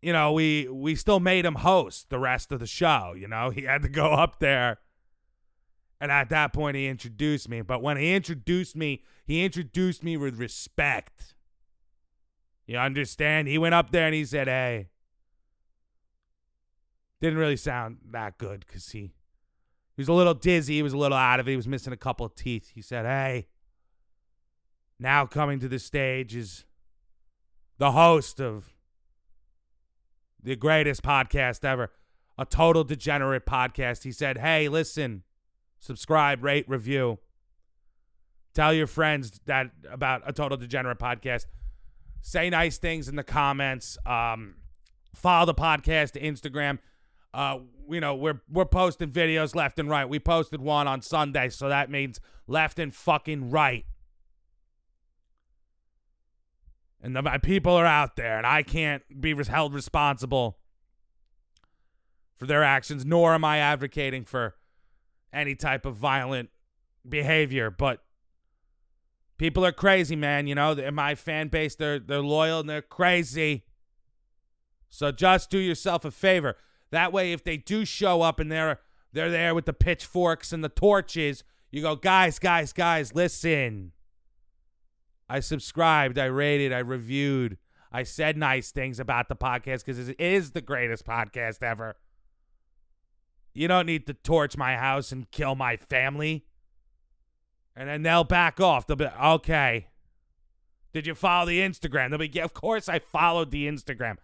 you 0.00 0.12
know, 0.12 0.32
we 0.32 0.68
we 0.68 0.94
still 0.94 1.20
made 1.20 1.44
him 1.44 1.56
host 1.56 2.10
the 2.10 2.18
rest 2.18 2.52
of 2.52 2.60
the 2.60 2.66
show. 2.66 3.14
You 3.16 3.28
know, 3.28 3.50
he 3.54 3.62
had 3.62 3.82
to 3.82 3.88
go 3.88 4.12
up 4.12 4.40
there 4.40 4.78
And 6.00 6.12
at 6.12 6.28
that 6.30 6.52
point, 6.52 6.76
he 6.76 6.86
introduced 6.86 7.48
me. 7.48 7.62
But 7.62 7.82
when 7.82 7.96
he 7.96 8.14
introduced 8.14 8.76
me, 8.76 9.02
he 9.26 9.44
introduced 9.44 10.04
me 10.04 10.16
with 10.16 10.36
respect. 10.38 11.34
You 12.66 12.78
understand? 12.78 13.48
He 13.48 13.58
went 13.58 13.74
up 13.74 13.90
there 13.90 14.06
and 14.06 14.14
he 14.14 14.24
said, 14.24 14.48
Hey. 14.48 14.90
Didn't 17.20 17.38
really 17.38 17.56
sound 17.56 17.98
that 18.10 18.38
good 18.38 18.64
because 18.66 18.90
he, 18.90 19.00
he 19.00 20.00
was 20.00 20.08
a 20.08 20.12
little 20.12 20.34
dizzy. 20.34 20.74
He 20.74 20.82
was 20.82 20.92
a 20.92 20.98
little 20.98 21.16
out 21.16 21.40
of 21.40 21.48
it. 21.48 21.52
He 21.52 21.56
was 21.56 21.66
missing 21.66 21.92
a 21.92 21.96
couple 21.96 22.24
of 22.24 22.34
teeth. 22.34 22.70
He 22.74 22.82
said, 22.82 23.04
Hey, 23.04 23.48
now 24.98 25.26
coming 25.26 25.58
to 25.60 25.68
the 25.68 25.78
stage 25.78 26.34
is 26.34 26.64
the 27.78 27.92
host 27.92 28.40
of 28.40 28.72
the 30.42 30.56
greatest 30.56 31.02
podcast 31.02 31.64
ever, 31.64 31.90
a 32.36 32.44
total 32.44 32.84
degenerate 32.84 33.46
podcast. 33.46 34.04
He 34.04 34.12
said, 34.12 34.38
Hey, 34.38 34.68
listen, 34.68 35.24
subscribe, 35.78 36.44
rate, 36.44 36.68
review. 36.68 37.18
Tell 38.54 38.72
your 38.72 38.86
friends 38.86 39.40
that 39.46 39.70
about 39.90 40.22
a 40.24 40.32
total 40.32 40.56
degenerate 40.56 40.98
podcast. 40.98 41.46
Say 42.20 42.50
nice 42.50 42.78
things 42.78 43.08
in 43.08 43.16
the 43.16 43.22
comments. 43.22 43.96
Um, 44.04 44.56
follow 45.14 45.46
the 45.46 45.54
podcast 45.54 46.20
Instagram. 46.20 46.78
Uh, 47.32 47.58
you 47.90 48.00
know, 48.00 48.14
we're 48.14 48.40
we're 48.50 48.64
posting 48.64 49.10
videos 49.10 49.54
left 49.54 49.78
and 49.78 49.88
right. 49.88 50.08
We 50.08 50.18
posted 50.18 50.60
one 50.60 50.86
on 50.88 51.02
Sunday, 51.02 51.48
so 51.50 51.68
that 51.68 51.90
means 51.90 52.20
left 52.46 52.78
and 52.78 52.94
fucking 52.94 53.50
right. 53.50 53.84
And 57.00 57.14
the, 57.14 57.22
my 57.22 57.38
people 57.38 57.72
are 57.72 57.86
out 57.86 58.16
there, 58.16 58.38
and 58.38 58.46
I 58.46 58.62
can't 58.62 59.02
be 59.20 59.34
held 59.44 59.72
responsible 59.72 60.58
for 62.36 62.46
their 62.46 62.64
actions, 62.64 63.04
nor 63.04 63.34
am 63.34 63.44
I 63.44 63.58
advocating 63.58 64.24
for 64.24 64.56
any 65.32 65.54
type 65.54 65.84
of 65.84 65.96
violent 65.96 66.50
behavior. 67.08 67.70
But 67.70 68.02
people 69.38 69.64
are 69.64 69.72
crazy, 69.72 70.16
man. 70.16 70.46
You 70.46 70.54
know, 70.54 70.74
my 70.92 71.14
fan 71.14 71.48
base, 71.48 71.74
they're 71.74 71.98
they're 71.98 72.20
loyal 72.20 72.60
and 72.60 72.68
they're 72.68 72.82
crazy. 72.82 73.64
So 74.90 75.12
just 75.12 75.50
do 75.50 75.58
yourself 75.58 76.04
a 76.04 76.10
favor. 76.10 76.56
That 76.90 77.12
way, 77.12 77.32
if 77.32 77.44
they 77.44 77.56
do 77.56 77.84
show 77.84 78.22
up 78.22 78.40
and 78.40 78.50
they're 78.50 78.80
they're 79.12 79.30
there 79.30 79.54
with 79.54 79.66
the 79.66 79.72
pitchforks 79.72 80.52
and 80.52 80.62
the 80.62 80.68
torches, 80.68 81.44
you 81.70 81.82
go, 81.82 81.96
guys, 81.96 82.38
guys, 82.38 82.72
guys, 82.72 83.14
listen. 83.14 83.92
I 85.28 85.40
subscribed, 85.40 86.18
I 86.18 86.26
rated, 86.26 86.72
I 86.72 86.78
reviewed, 86.78 87.58
I 87.92 88.02
said 88.02 88.36
nice 88.36 88.70
things 88.70 88.98
about 88.98 89.28
the 89.28 89.36
podcast 89.36 89.84
because 89.84 90.08
it 90.08 90.18
is 90.18 90.52
the 90.52 90.60
greatest 90.60 91.04
podcast 91.04 91.62
ever. 91.62 91.96
You 93.54 93.68
don't 93.68 93.86
need 93.86 94.06
to 94.06 94.14
torch 94.14 94.56
my 94.56 94.76
house 94.76 95.10
and 95.12 95.30
kill 95.30 95.54
my 95.54 95.76
family. 95.76 96.44
And 97.74 97.88
then 97.88 98.02
they'll 98.02 98.24
back 98.24 98.60
off. 98.60 98.86
They'll 98.86 98.96
be 98.96 99.06
okay. 99.06 99.88
Did 100.92 101.06
you 101.06 101.14
follow 101.14 101.46
the 101.46 101.60
Instagram? 101.60 102.10
They'll 102.10 102.18
be, 102.18 102.30
yeah, 102.32 102.44
of 102.44 102.54
course 102.54 102.88
I 102.88 102.98
followed 102.98 103.50
the 103.50 103.68
Instagram. 103.68 104.16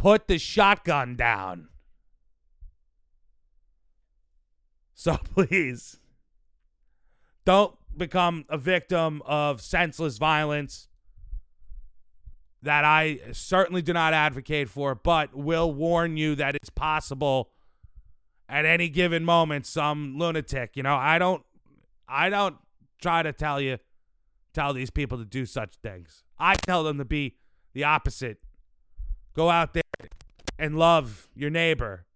Put 0.00 0.28
the 0.28 0.38
shotgun 0.38 1.14
down. 1.14 1.68
So 4.94 5.18
please, 5.34 5.98
don't 7.44 7.76
become 7.94 8.46
a 8.48 8.56
victim 8.56 9.20
of 9.26 9.60
senseless 9.60 10.16
violence 10.16 10.88
that 12.62 12.82
I 12.86 13.18
certainly 13.32 13.82
do 13.82 13.92
not 13.92 14.14
advocate 14.14 14.70
for, 14.70 14.94
but 14.94 15.34
will 15.34 15.70
warn 15.70 16.16
you 16.16 16.34
that 16.34 16.54
it's 16.54 16.70
possible 16.70 17.50
at 18.48 18.64
any 18.64 18.88
given 18.88 19.22
moment 19.22 19.66
some 19.66 20.18
lunatic, 20.18 20.78
you 20.78 20.82
know, 20.82 20.96
I 20.96 21.18
don't 21.18 21.42
I 22.08 22.30
don't 22.30 22.56
try 23.02 23.22
to 23.22 23.34
tell 23.34 23.60
you 23.60 23.76
tell 24.54 24.72
these 24.72 24.88
people 24.88 25.18
to 25.18 25.26
do 25.26 25.44
such 25.44 25.76
things. 25.82 26.24
I 26.38 26.54
tell 26.54 26.84
them 26.84 26.96
to 26.96 27.04
be 27.04 27.36
the 27.74 27.84
opposite. 27.84 28.38
Go 29.34 29.50
out 29.50 29.74
there 29.74 29.82
and 30.58 30.78
love 30.78 31.28
your 31.34 31.50
neighbor. 31.50 32.06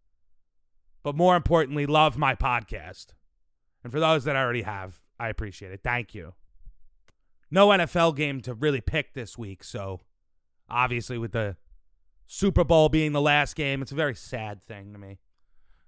But 1.02 1.16
more 1.16 1.36
importantly, 1.36 1.86
love 1.86 2.16
my 2.16 2.34
podcast. 2.34 3.08
And 3.82 3.92
for 3.92 4.00
those 4.00 4.24
that 4.24 4.36
already 4.36 4.62
have, 4.62 5.00
I 5.18 5.28
appreciate 5.28 5.72
it. 5.72 5.80
Thank 5.84 6.14
you. 6.14 6.34
No 7.50 7.68
NFL 7.68 8.16
game 8.16 8.40
to 8.42 8.54
really 8.54 8.80
pick 8.80 9.14
this 9.14 9.38
week, 9.38 9.62
so 9.62 10.00
obviously 10.68 11.18
with 11.18 11.32
the 11.32 11.56
Super 12.26 12.64
Bowl 12.64 12.88
being 12.88 13.12
the 13.12 13.20
last 13.20 13.54
game, 13.54 13.82
it's 13.82 13.92
a 13.92 13.96
very 13.96 14.14
sad 14.14 14.62
thing 14.62 14.92
to 14.92 14.98
me. 14.98 15.18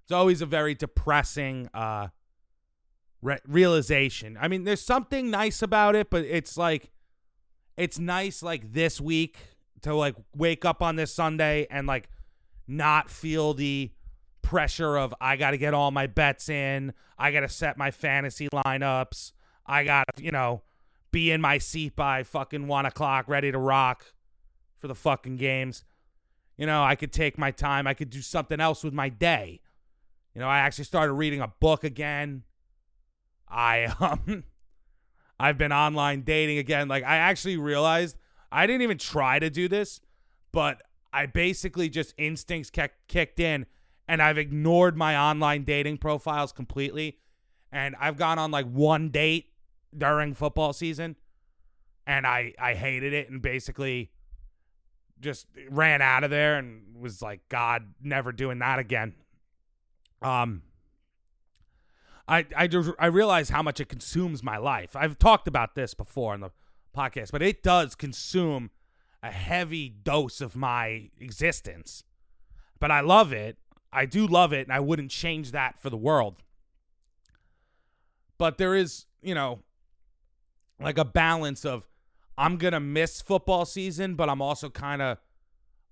It's 0.04 0.12
always 0.12 0.40
a 0.42 0.46
very 0.46 0.74
depressing 0.74 1.68
uh 1.74 2.08
re- 3.22 3.40
realization. 3.48 4.38
I 4.40 4.48
mean, 4.48 4.64
there's 4.64 4.82
something 4.82 5.30
nice 5.30 5.62
about 5.62 5.96
it, 5.96 6.10
but 6.10 6.24
it's 6.24 6.56
like 6.56 6.90
it's 7.76 7.98
nice 7.98 8.42
like 8.42 8.72
this 8.72 9.00
week 9.00 9.38
to 9.82 9.94
like 9.94 10.14
wake 10.34 10.64
up 10.64 10.82
on 10.82 10.96
this 10.96 11.12
Sunday 11.12 11.66
and 11.70 11.86
like 11.86 12.08
not 12.66 13.10
feel 13.10 13.54
the 13.54 13.90
pressure 14.42 14.96
of 14.96 15.14
I 15.20 15.36
got 15.36 15.50
to 15.50 15.58
get 15.58 15.74
all 15.74 15.90
my 15.90 16.06
bets 16.06 16.48
in. 16.48 16.92
I 17.18 17.32
got 17.32 17.40
to 17.40 17.48
set 17.48 17.76
my 17.76 17.90
fantasy 17.90 18.48
lineups. 18.48 19.32
I 19.66 19.84
got 19.84 20.06
to, 20.16 20.22
you 20.22 20.30
know, 20.30 20.62
be 21.10 21.30
in 21.30 21.40
my 21.40 21.58
seat 21.58 21.96
by 21.96 22.22
fucking 22.22 22.66
one 22.66 22.86
o'clock, 22.86 23.26
ready 23.28 23.50
to 23.50 23.58
rock 23.58 24.12
for 24.78 24.88
the 24.88 24.94
fucking 24.94 25.36
games. 25.36 25.84
You 26.56 26.66
know, 26.66 26.82
I 26.82 26.94
could 26.94 27.12
take 27.12 27.38
my 27.38 27.50
time. 27.50 27.86
I 27.86 27.94
could 27.94 28.10
do 28.10 28.22
something 28.22 28.60
else 28.60 28.84
with 28.84 28.94
my 28.94 29.08
day. 29.08 29.60
You 30.34 30.40
know, 30.40 30.48
I 30.48 30.58
actually 30.58 30.84
started 30.84 31.14
reading 31.14 31.40
a 31.40 31.48
book 31.48 31.84
again. 31.84 32.44
I 33.48 33.84
um 34.00 34.44
I've 35.38 35.58
been 35.58 35.72
online 35.72 36.22
dating 36.22 36.58
again. 36.58 36.88
Like 36.88 37.04
I 37.04 37.16
actually 37.16 37.56
realized 37.56 38.16
I 38.50 38.66
didn't 38.66 38.82
even 38.82 38.98
try 38.98 39.38
to 39.38 39.50
do 39.50 39.68
this, 39.68 40.00
but 40.52 40.82
I 41.12 41.26
basically 41.26 41.88
just 41.88 42.14
instincts 42.18 42.70
kicked 43.08 43.40
in 43.40 43.66
and 44.08 44.22
I've 44.22 44.38
ignored 44.38 44.96
my 44.96 45.16
online 45.16 45.64
dating 45.64 45.98
profiles 45.98 46.52
completely. 46.52 47.18
And 47.72 47.96
I've 48.00 48.16
gone 48.16 48.38
on 48.38 48.50
like 48.50 48.66
one 48.66 49.10
date 49.10 49.46
during 49.96 50.34
football 50.34 50.72
season 50.72 51.16
and 52.06 52.26
I 52.26 52.54
I 52.58 52.74
hated 52.74 53.12
it 53.12 53.30
and 53.30 53.42
basically 53.42 54.10
just 55.20 55.46
ran 55.70 56.02
out 56.02 56.24
of 56.24 56.30
there 56.30 56.58
and 56.58 56.96
was 56.98 57.22
like 57.22 57.40
god 57.48 57.94
never 58.02 58.32
doing 58.32 58.58
that 58.60 58.78
again. 58.78 59.14
Um 60.22 60.62
I 62.28 62.46
I 62.56 62.68
I 62.98 63.06
realize 63.06 63.50
how 63.50 63.62
much 63.62 63.80
it 63.80 63.88
consumes 63.88 64.42
my 64.42 64.56
life. 64.56 64.94
I've 64.94 65.18
talked 65.18 65.48
about 65.48 65.74
this 65.74 65.94
before 65.94 66.34
in 66.34 66.40
the 66.40 66.50
podcast, 66.96 67.30
but 67.32 67.42
it 67.42 67.62
does 67.62 67.94
consume 67.94 68.70
a 69.22 69.30
heavy 69.30 69.88
dose 69.88 70.40
of 70.40 70.56
my 70.56 71.10
existence. 71.18 72.04
But 72.78 72.90
I 72.90 73.00
love 73.00 73.32
it 73.32 73.58
I 73.96 74.04
do 74.04 74.26
love 74.26 74.52
it, 74.52 74.66
and 74.66 74.72
I 74.72 74.80
wouldn't 74.80 75.10
change 75.10 75.52
that 75.52 75.80
for 75.80 75.88
the 75.88 75.96
world. 75.96 76.36
But 78.36 78.58
there 78.58 78.74
is, 78.74 79.06
you 79.22 79.34
know, 79.34 79.60
like 80.78 80.98
a 80.98 81.04
balance 81.04 81.64
of 81.64 81.88
I'm 82.36 82.58
gonna 82.58 82.78
miss 82.78 83.22
football 83.22 83.64
season, 83.64 84.14
but 84.14 84.28
I'm 84.28 84.42
also 84.42 84.68
kind 84.68 85.00
of 85.00 85.16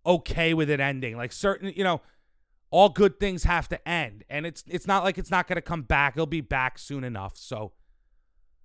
okay 0.04 0.52
with 0.52 0.68
it 0.68 0.80
ending. 0.80 1.16
Like 1.16 1.32
certain, 1.32 1.72
you 1.74 1.82
know, 1.82 2.02
all 2.70 2.90
good 2.90 3.18
things 3.18 3.44
have 3.44 3.68
to 3.68 3.88
end, 3.88 4.24
and 4.28 4.44
it's 4.44 4.62
it's 4.68 4.86
not 4.86 5.02
like 5.02 5.16
it's 5.16 5.30
not 5.30 5.48
gonna 5.48 5.62
come 5.62 5.82
back. 5.82 6.14
It'll 6.14 6.26
be 6.26 6.42
back 6.42 6.78
soon 6.78 7.04
enough. 7.04 7.38
So, 7.38 7.72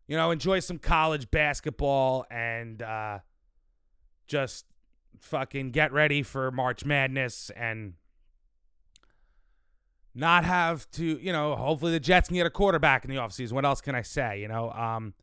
you 0.10 0.18
know, 0.18 0.32
enjoy 0.32 0.60
some 0.60 0.80
college 0.80 1.30
basketball 1.30 2.26
and 2.32 2.82
uh, 2.82 3.20
just 4.26 4.66
fucking 5.20 5.70
get 5.70 5.94
ready 5.94 6.24
for 6.24 6.50
March 6.50 6.84
Madness 6.84 7.52
and 7.56 7.94
not 10.16 10.46
have 10.46 10.90
to, 10.94 11.20
you 11.22 11.32
know, 11.32 11.56
hopefully 11.56 11.92
the 11.92 12.00
Jets 12.00 12.28
can 12.28 12.38
get 12.38 12.48
a 12.48 12.50
quarterback 12.50 13.06
in 13.06 13.12
the 13.12 13.18
offseason. 13.18 13.52
What 13.52 13.66
else 13.66 13.82
can 13.82 13.94
I 13.94 14.02
say, 14.02 14.42
you 14.42 14.48
know? 14.48 14.72
Um, 14.72 15.14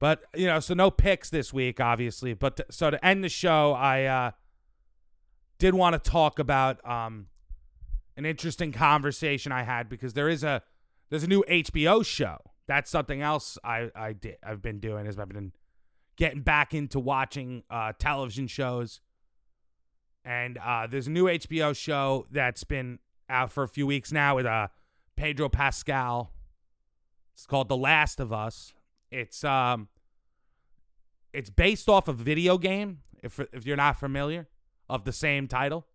but, 0.00 0.24
you 0.34 0.48
know, 0.48 0.58
so 0.58 0.74
no 0.74 0.90
picks 0.90 1.30
this 1.30 1.52
week, 1.52 1.80
obviously. 1.80 2.34
But 2.34 2.56
to, 2.56 2.66
so 2.68 2.90
to 2.90 3.06
end 3.06 3.22
the 3.22 3.28
show, 3.28 3.74
I 3.74 4.02
uh, 4.06 4.30
did 5.60 5.72
want 5.72 5.94
to 5.94 6.10
talk 6.10 6.40
about 6.40 6.84
um, 6.84 7.28
an 8.16 8.26
interesting 8.26 8.72
conversation 8.72 9.52
I 9.52 9.62
had 9.62 9.88
because 9.88 10.14
there 10.14 10.28
is 10.28 10.42
a 10.42 10.62
there's 11.10 11.22
a 11.22 11.28
new 11.28 11.44
HBO 11.48 12.04
show. 12.04 12.38
That's 12.66 12.90
something 12.90 13.22
else 13.22 13.58
I 13.64 13.90
I 13.94 14.12
did 14.12 14.36
I've 14.42 14.62
been 14.62 14.80
doing 14.80 15.06
is 15.06 15.18
I've 15.18 15.28
been 15.28 15.52
getting 16.16 16.42
back 16.42 16.74
into 16.74 16.98
watching 16.98 17.62
uh, 17.70 17.92
television 17.98 18.46
shows. 18.46 19.00
And 20.24 20.58
uh, 20.58 20.88
there's 20.88 21.06
a 21.06 21.10
new 21.10 21.26
HBO 21.26 21.76
show 21.76 22.26
that's 22.32 22.64
been 22.64 22.98
out 23.28 23.52
for 23.52 23.62
a 23.62 23.68
few 23.68 23.86
weeks 23.86 24.10
now 24.12 24.36
with 24.36 24.46
uh 24.46 24.68
Pedro 25.16 25.48
Pascal. 25.48 26.32
It's 27.34 27.46
called 27.46 27.68
The 27.68 27.76
Last 27.76 28.18
of 28.18 28.32
Us. 28.32 28.74
It's 29.10 29.44
um 29.44 29.88
it's 31.32 31.50
based 31.50 31.88
off 31.88 32.08
a 32.08 32.12
video 32.12 32.58
game 32.58 33.02
if 33.22 33.38
if 33.52 33.66
you're 33.66 33.76
not 33.76 33.98
familiar 33.98 34.48
of 34.88 35.04
the 35.04 35.12
same 35.12 35.46
title. 35.46 35.86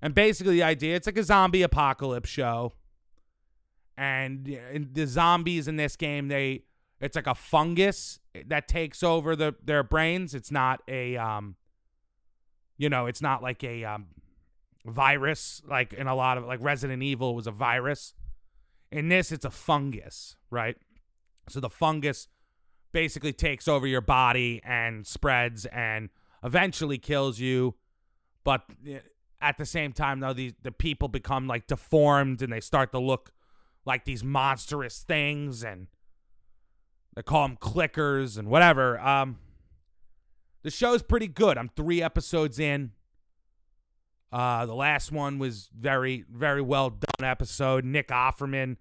And 0.00 0.14
basically 0.14 0.54
the 0.54 0.62
idea 0.62 0.96
it's 0.96 1.06
like 1.06 1.18
a 1.18 1.24
zombie 1.24 1.62
apocalypse 1.62 2.28
show. 2.28 2.72
And 3.96 4.48
uh, 4.48 4.78
the 4.92 5.06
zombies 5.06 5.68
in 5.68 5.76
this 5.76 5.96
game 5.96 6.28
they 6.28 6.64
it's 7.00 7.16
like 7.16 7.26
a 7.26 7.34
fungus 7.34 8.18
that 8.46 8.66
takes 8.68 9.02
over 9.02 9.36
the 9.36 9.54
their 9.62 9.82
brains. 9.82 10.34
It's 10.34 10.50
not 10.50 10.82
a 10.88 11.16
um 11.16 11.56
you 12.76 12.88
know, 12.88 13.06
it's 13.06 13.22
not 13.22 13.42
like 13.42 13.62
a 13.62 13.84
um 13.84 14.06
virus 14.84 15.62
like 15.68 15.92
in 15.92 16.06
a 16.06 16.14
lot 16.14 16.38
of 16.38 16.44
like 16.44 16.60
Resident 16.62 17.02
Evil 17.02 17.34
was 17.34 17.46
a 17.46 17.52
virus. 17.52 18.14
In 18.90 19.08
this 19.08 19.32
it's 19.32 19.44
a 19.44 19.50
fungus, 19.50 20.36
right? 20.50 20.76
So 21.48 21.60
the 21.60 21.70
fungus 21.70 22.28
basically 22.92 23.32
takes 23.32 23.68
over 23.68 23.86
your 23.86 24.00
body 24.00 24.62
and 24.64 25.06
spreads 25.06 25.66
and 25.66 26.08
eventually 26.42 26.96
kills 26.96 27.38
you. 27.38 27.74
But 28.44 28.62
uh, 28.88 28.98
at 29.40 29.58
the 29.58 29.66
same 29.66 29.92
time, 29.92 30.20
though, 30.20 30.32
the 30.32 30.54
the 30.62 30.72
people 30.72 31.08
become 31.08 31.46
like 31.46 31.66
deformed 31.66 32.40
and 32.40 32.52
they 32.52 32.60
start 32.60 32.92
to 32.92 32.98
look 32.98 33.32
like 33.84 34.04
these 34.04 34.24
monstrous 34.24 35.02
things, 35.02 35.62
and 35.62 35.88
they 37.14 37.22
call 37.22 37.48
them 37.48 37.56
clickers 37.56 38.38
and 38.38 38.48
whatever. 38.48 38.98
Um, 38.98 39.38
the 40.62 40.70
show's 40.70 41.02
pretty 41.02 41.28
good. 41.28 41.58
I'm 41.58 41.68
three 41.68 42.02
episodes 42.02 42.58
in. 42.58 42.92
Uh, 44.32 44.66
the 44.66 44.74
last 44.74 45.12
one 45.12 45.38
was 45.38 45.70
very, 45.78 46.24
very 46.28 46.62
well 46.62 46.90
done 46.90 47.28
episode. 47.28 47.84
Nick 47.84 48.08
Offerman 48.08 48.76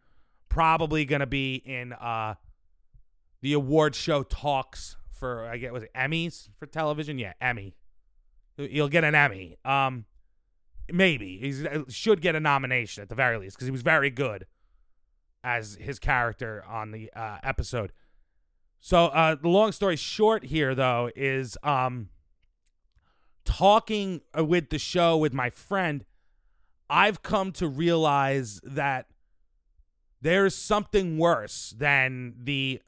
probably 0.49 1.03
gonna 1.03 1.25
be 1.25 1.55
in 1.55 1.93
uh 1.93 2.35
the 3.41 3.53
award 3.53 3.95
show 3.95 4.21
talks 4.21 4.95
for 5.11 5.47
I 5.47 5.57
get 5.57 5.73
was 5.73 5.83
it 5.83 5.91
Emmys 5.95 6.49
for 6.57 6.65
television? 6.65 7.19
Yeah, 7.19 7.33
Emmy. 7.41 7.75
He'll 8.57 8.87
get 8.87 9.03
an 9.03 9.15
Emmy. 9.15 9.57
Um, 9.65 10.05
maybe 10.91 11.37
he 11.39 11.67
uh, 11.67 11.83
should 11.89 12.21
get 12.21 12.35
a 12.35 12.39
nomination 12.39 13.01
at 13.01 13.09
the 13.09 13.15
very 13.15 13.37
least 13.37 13.57
because 13.57 13.65
he 13.65 13.71
was 13.71 13.81
very 13.81 14.11
good 14.11 14.45
as 15.43 15.77
his 15.79 15.99
character 15.99 16.63
on 16.67 16.91
the 16.91 17.11
uh, 17.15 17.37
episode. 17.43 17.91
So 18.79 19.05
uh, 19.07 19.35
the 19.35 19.49
long 19.49 19.71
story 19.71 19.95
short 19.95 20.45
here, 20.45 20.75
though, 20.75 21.09
is 21.15 21.57
um, 21.63 22.09
talking 23.45 24.21
uh, 24.37 24.43
with 24.43 24.69
the 24.69 24.79
show 24.79 25.17
with 25.17 25.33
my 25.33 25.49
friend. 25.49 26.05
I've 26.89 27.23
come 27.23 27.51
to 27.53 27.67
realize 27.67 28.59
that 28.63 29.07
there's 30.21 30.55
something 30.55 31.17
worse 31.17 31.73
than 31.77 32.35
the 32.43 32.81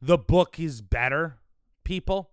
the 0.00 0.18
book 0.18 0.58
is 0.58 0.80
better 0.80 1.38
people. 1.84 2.30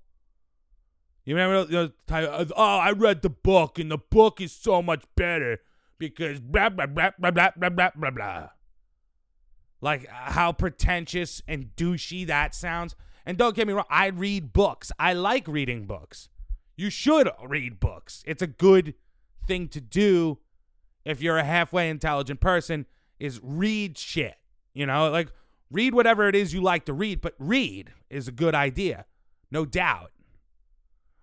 You 1.23 1.35
remember? 1.35 1.71
You 1.71 1.91
know, 2.09 2.47
oh, 2.55 2.77
I 2.79 2.91
read 2.91 3.21
the 3.21 3.29
book, 3.29 3.77
and 3.77 3.91
the 3.91 3.97
book 3.97 4.41
is 4.41 4.51
so 4.51 4.81
much 4.81 5.03
better 5.15 5.59
because 5.99 6.39
blah 6.39 6.69
blah 6.69 6.87
blah 6.87 7.11
blah 7.19 7.31
blah 7.31 7.51
blah 7.69 7.91
blah 7.95 8.11
blah. 8.11 8.49
Like 9.81 10.07
how 10.07 10.51
pretentious 10.51 11.41
and 11.47 11.75
douchey 11.75 12.27
that 12.27 12.53
sounds. 12.53 12.95
And 13.25 13.37
don't 13.37 13.55
get 13.55 13.67
me 13.67 13.73
wrong, 13.73 13.85
I 13.89 14.07
read 14.07 14.53
books. 14.53 14.91
I 14.99 15.13
like 15.13 15.47
reading 15.47 15.85
books. 15.85 16.29
You 16.75 16.89
should 16.89 17.29
read 17.45 17.79
books. 17.79 18.23
It's 18.25 18.41
a 18.41 18.47
good 18.47 18.95
thing 19.45 19.67
to 19.69 19.81
do 19.81 20.39
if 21.05 21.21
you're 21.21 21.37
a 21.37 21.43
halfway 21.43 21.89
intelligent 21.89 22.39
person. 22.39 22.85
Is 23.19 23.39
read 23.43 23.97
shit. 23.97 24.35
You 24.73 24.85
know, 24.85 25.09
like 25.09 25.31
read 25.69 25.93
whatever 25.93 26.27
it 26.27 26.35
is 26.35 26.53
you 26.53 26.61
like 26.61 26.85
to 26.85 26.93
read, 26.93 27.21
but 27.21 27.35
read 27.37 27.91
is 28.09 28.27
a 28.27 28.31
good 28.31 28.55
idea, 28.55 29.05
no 29.51 29.65
doubt. 29.65 30.11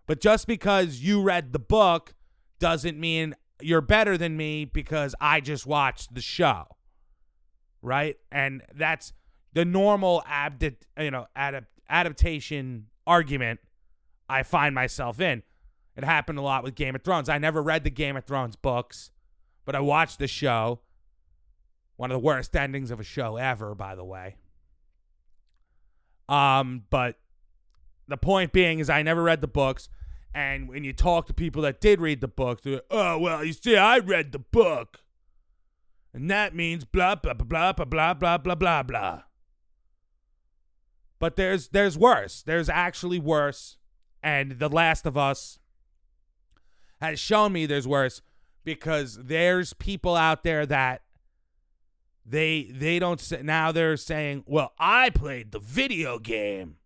But 0.06 0.20
just 0.20 0.46
because 0.46 1.00
you 1.00 1.22
read 1.22 1.52
the 1.52 1.58
book 1.58 2.14
doesn't 2.58 2.98
mean 2.98 3.34
you're 3.60 3.80
better 3.80 4.16
than 4.16 4.36
me 4.36 4.64
because 4.64 5.14
I 5.20 5.40
just 5.40 5.66
watched 5.66 6.14
the 6.14 6.20
show. 6.20 6.75
Right? 7.86 8.16
And 8.32 8.62
that's 8.74 9.12
the 9.52 9.64
normal 9.64 10.24
abdi- 10.26 10.76
you 10.98 11.12
know, 11.12 11.28
adapt- 11.36 11.70
adaptation 11.88 12.88
argument 13.06 13.60
I 14.28 14.42
find 14.42 14.74
myself 14.74 15.20
in. 15.20 15.44
It 15.96 16.02
happened 16.02 16.40
a 16.40 16.42
lot 16.42 16.64
with 16.64 16.74
Game 16.74 16.96
of 16.96 17.02
Thrones. 17.02 17.28
I 17.28 17.38
never 17.38 17.62
read 17.62 17.84
the 17.84 17.90
Game 17.90 18.16
of 18.16 18.24
Thrones 18.24 18.56
books, 18.56 19.12
but 19.64 19.76
I 19.76 19.80
watched 19.80 20.18
the 20.18 20.26
show. 20.26 20.80
One 21.96 22.10
of 22.10 22.16
the 22.16 22.26
worst 22.26 22.56
endings 22.56 22.90
of 22.90 22.98
a 22.98 23.04
show 23.04 23.36
ever, 23.36 23.74
by 23.76 23.94
the 23.94 24.04
way. 24.04 24.34
Um, 26.28 26.82
but 26.90 27.20
the 28.08 28.16
point 28.16 28.52
being 28.52 28.80
is 28.80 28.90
I 28.90 29.02
never 29.02 29.22
read 29.22 29.40
the 29.40 29.46
books. 29.46 29.88
And 30.34 30.68
when 30.68 30.82
you 30.82 30.92
talk 30.92 31.28
to 31.28 31.32
people 31.32 31.62
that 31.62 31.80
did 31.80 32.00
read 32.00 32.20
the 32.20 32.28
books, 32.28 32.62
they're 32.62 32.74
like, 32.74 32.86
oh, 32.90 33.16
well, 33.18 33.44
you 33.44 33.52
see, 33.52 33.76
I 33.76 33.98
read 33.98 34.32
the 34.32 34.40
book. 34.40 34.98
And 36.16 36.30
that 36.30 36.54
means 36.54 36.86
blah, 36.86 37.14
blah, 37.14 37.34
blah, 37.34 37.74
blah, 37.74 37.84
blah, 37.84 38.14
blah, 38.14 38.38
blah, 38.38 38.54
blah, 38.54 38.82
blah. 38.82 39.22
But 41.18 41.36
there's 41.36 41.68
there's 41.68 41.98
worse. 41.98 42.42
There's 42.42 42.70
actually 42.70 43.18
worse. 43.18 43.76
And 44.22 44.52
The 44.52 44.70
Last 44.70 45.04
of 45.04 45.18
Us 45.18 45.58
has 47.02 47.20
shown 47.20 47.52
me 47.52 47.66
there's 47.66 47.86
worse 47.86 48.22
because 48.64 49.18
there's 49.24 49.74
people 49.74 50.16
out 50.16 50.42
there 50.42 50.64
that 50.64 51.02
they 52.24 52.70
they 52.72 52.98
don't 52.98 53.20
say 53.20 53.42
now 53.42 53.70
they're 53.70 53.98
saying, 53.98 54.44
"Well, 54.46 54.72
I 54.78 55.10
played 55.10 55.52
the 55.52 55.60
video 55.60 56.18
game." 56.18 56.76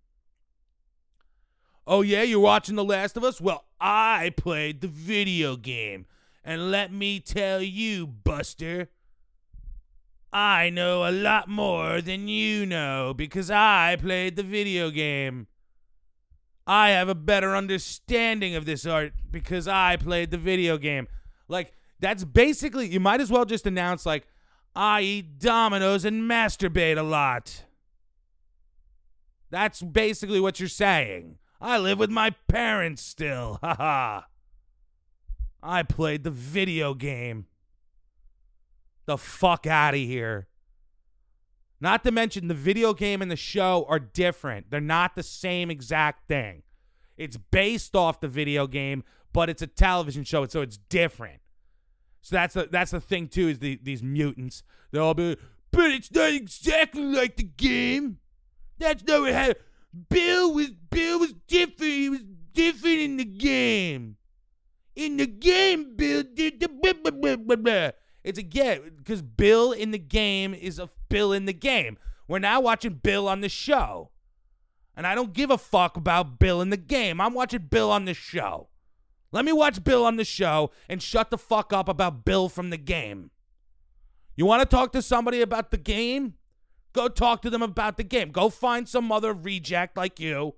Oh, 1.86 2.02
yeah, 2.02 2.22
you're 2.22 2.40
watching 2.40 2.74
The 2.74 2.84
Last 2.84 3.16
of 3.16 3.22
Us? 3.22 3.40
Well, 3.40 3.64
I 3.80 4.32
played 4.36 4.80
the 4.80 4.88
video 4.88 5.56
game. 5.56 6.06
And 6.44 6.72
let 6.72 6.92
me 6.92 7.20
tell 7.20 7.62
you, 7.62 8.08
Buster, 8.08 8.88
I 10.32 10.70
know 10.70 11.08
a 11.08 11.10
lot 11.10 11.48
more 11.48 12.00
than 12.00 12.28
you 12.28 12.64
know 12.64 13.14
because 13.16 13.50
I 13.50 13.96
played 14.00 14.36
the 14.36 14.42
video 14.42 14.90
game. 14.90 15.48
I 16.66 16.90
have 16.90 17.08
a 17.08 17.16
better 17.16 17.56
understanding 17.56 18.54
of 18.54 18.64
this 18.64 18.86
art 18.86 19.12
because 19.30 19.66
I 19.66 19.96
played 19.96 20.30
the 20.30 20.38
video 20.38 20.78
game. 20.78 21.08
Like, 21.48 21.72
that's 21.98 22.22
basically, 22.24 22.86
you 22.88 23.00
might 23.00 23.20
as 23.20 23.30
well 23.30 23.44
just 23.44 23.66
announce, 23.66 24.06
like, 24.06 24.26
I 24.74 25.00
eat 25.00 25.38
Domino's 25.40 26.04
and 26.04 26.30
masturbate 26.30 26.96
a 26.96 27.02
lot. 27.02 27.64
That's 29.50 29.82
basically 29.82 30.38
what 30.38 30.60
you're 30.60 30.68
saying. 30.68 31.38
I 31.60 31.78
live 31.78 31.98
with 31.98 32.10
my 32.10 32.30
parents 32.48 33.02
still. 33.02 33.58
Ha 33.62 33.74
ha. 33.74 34.26
I 35.62 35.82
played 35.82 36.24
the 36.24 36.30
video 36.30 36.94
game. 36.94 37.46
The 39.10 39.18
fuck 39.18 39.66
out 39.66 39.94
of 39.94 39.98
here. 39.98 40.46
Not 41.80 42.04
to 42.04 42.12
mention, 42.12 42.46
the 42.46 42.54
video 42.54 42.94
game 42.94 43.22
and 43.22 43.28
the 43.28 43.34
show 43.34 43.84
are 43.88 43.98
different. 43.98 44.70
They're 44.70 44.80
not 44.80 45.16
the 45.16 45.24
same 45.24 45.68
exact 45.68 46.28
thing. 46.28 46.62
It's 47.16 47.36
based 47.36 47.96
off 47.96 48.20
the 48.20 48.28
video 48.28 48.68
game, 48.68 49.02
but 49.32 49.50
it's 49.50 49.62
a 49.62 49.66
television 49.66 50.22
show, 50.22 50.46
so 50.46 50.60
it's 50.60 50.76
different. 50.76 51.40
So 52.22 52.36
that's 52.36 52.54
the 52.54 52.68
that's 52.70 52.92
the 52.92 53.00
thing 53.00 53.26
too. 53.26 53.48
Is 53.48 53.58
the, 53.58 53.80
these 53.82 54.00
mutants? 54.00 54.62
They'll 54.92 55.02
all 55.02 55.14
be, 55.14 55.36
but 55.72 55.90
it's 55.90 56.12
not 56.12 56.32
exactly 56.32 57.02
like 57.02 57.36
the 57.36 57.42
game. 57.42 58.18
That's 58.78 59.02
not 59.02 59.22
what 59.22 59.32
happened. 59.32 59.56
Bill 60.08 60.54
was 60.54 60.70
Bill 60.70 61.18
was 61.18 61.34
different. 61.48 61.80
He 61.80 62.10
was 62.10 62.22
different 62.52 62.98
in 63.00 63.16
the 63.16 63.24
game. 63.24 64.18
In 64.94 65.16
the 65.16 65.26
game, 65.26 65.96
Bill 65.96 66.22
did 66.32 66.60
the 66.60 66.68
blah 66.68 66.92
blah 66.92 67.10
blah 67.10 67.34
blah 67.34 67.56
blah. 67.56 67.90
It's 68.22 68.38
a 68.38 68.42
get 68.42 68.96
because 68.96 69.22
Bill 69.22 69.72
in 69.72 69.90
the 69.90 69.98
game 69.98 70.54
is 70.54 70.78
a 70.78 70.90
Bill 71.08 71.32
in 71.32 71.46
the 71.46 71.52
game. 71.52 71.98
We're 72.28 72.38
now 72.38 72.60
watching 72.60 72.94
Bill 72.94 73.28
on 73.28 73.40
the 73.40 73.48
show. 73.48 74.10
And 74.96 75.06
I 75.06 75.14
don't 75.14 75.32
give 75.32 75.50
a 75.50 75.58
fuck 75.58 75.96
about 75.96 76.38
Bill 76.38 76.60
in 76.60 76.70
the 76.70 76.76
game. 76.76 77.20
I'm 77.20 77.34
watching 77.34 77.68
Bill 77.70 77.90
on 77.90 78.04
the 78.04 78.14
show. 78.14 78.68
Let 79.32 79.44
me 79.44 79.52
watch 79.52 79.82
Bill 79.82 80.04
on 80.04 80.16
the 80.16 80.24
show 80.24 80.70
and 80.88 81.02
shut 81.02 81.30
the 81.30 81.38
fuck 81.38 81.72
up 81.72 81.88
about 81.88 82.24
Bill 82.24 82.48
from 82.48 82.70
the 82.70 82.76
game. 82.76 83.30
You 84.36 84.44
want 84.46 84.62
to 84.62 84.76
talk 84.76 84.92
to 84.92 85.02
somebody 85.02 85.40
about 85.40 85.70
the 85.70 85.76
game? 85.78 86.34
Go 86.92 87.08
talk 87.08 87.40
to 87.42 87.50
them 87.50 87.62
about 87.62 87.96
the 87.96 88.04
game. 88.04 88.30
Go 88.30 88.48
find 88.48 88.88
some 88.88 89.12
other 89.12 89.32
reject 89.32 89.96
like 89.96 90.18
you 90.18 90.54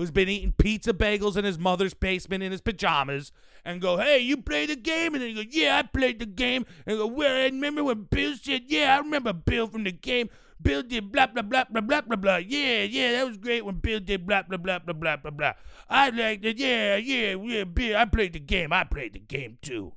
who's 0.00 0.10
been 0.10 0.30
eating 0.30 0.54
pizza 0.56 0.94
bagels 0.94 1.36
in 1.36 1.44
his 1.44 1.58
mother's 1.58 1.92
basement 1.92 2.42
in 2.42 2.50
his 2.50 2.62
pajamas 2.62 3.32
and 3.66 3.82
go, 3.82 3.98
hey, 3.98 4.18
you 4.18 4.34
play 4.38 4.64
the 4.64 4.74
game? 4.74 5.12
And 5.12 5.22
then 5.22 5.28
you 5.28 5.44
go, 5.44 5.50
yeah, 5.50 5.76
I 5.76 5.82
played 5.82 6.20
the 6.20 6.24
game. 6.24 6.64
And 6.86 6.96
go, 6.96 7.06
well, 7.06 7.36
I 7.36 7.44
remember 7.44 7.84
when 7.84 8.04
Bill 8.04 8.34
said, 8.34 8.62
yeah, 8.68 8.96
I 8.96 8.98
remember 9.00 9.34
Bill 9.34 9.66
from 9.66 9.84
the 9.84 9.92
game. 9.92 10.30
Bill 10.62 10.82
did 10.82 11.12
blah, 11.12 11.26
blah, 11.26 11.42
blah, 11.42 11.64
blah, 11.70 11.82
blah, 11.82 12.00
blah, 12.00 12.16
blah. 12.16 12.36
Yeah, 12.38 12.84
yeah, 12.84 13.12
that 13.12 13.26
was 13.26 13.36
great 13.36 13.62
when 13.62 13.74
Bill 13.74 14.00
did 14.00 14.26
blah, 14.26 14.42
blah, 14.42 14.56
blah, 14.56 14.78
blah, 14.78 14.94
blah, 14.94 15.16
blah, 15.16 15.30
blah. 15.32 15.52
I 15.90 16.08
liked 16.08 16.46
it. 16.46 16.56
Yeah, 16.56 16.96
yeah, 16.96 17.34
yeah, 17.34 17.64
Bill. 17.64 17.98
I 17.98 18.06
played 18.06 18.32
the 18.32 18.40
game. 18.40 18.72
I 18.72 18.84
played 18.84 19.12
the 19.12 19.18
game 19.18 19.58
too. 19.60 19.92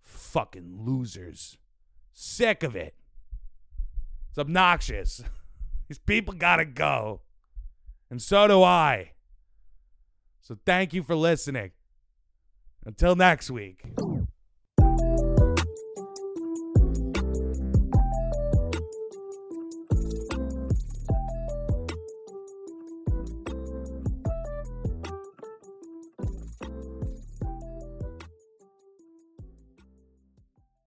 Fucking 0.00 0.80
losers. 0.84 1.58
Sick 2.12 2.64
of 2.64 2.74
it. 2.74 2.96
It's 4.30 4.38
obnoxious. 4.40 5.22
These 5.86 5.98
people 5.98 6.34
gotta 6.34 6.64
go. 6.64 7.20
And 8.14 8.22
so 8.22 8.46
do 8.46 8.62
I. 8.62 9.10
So 10.40 10.56
thank 10.64 10.94
you 10.94 11.02
for 11.02 11.16
listening. 11.16 11.72
Until 12.86 13.16
next 13.16 13.50
week. 13.50 13.82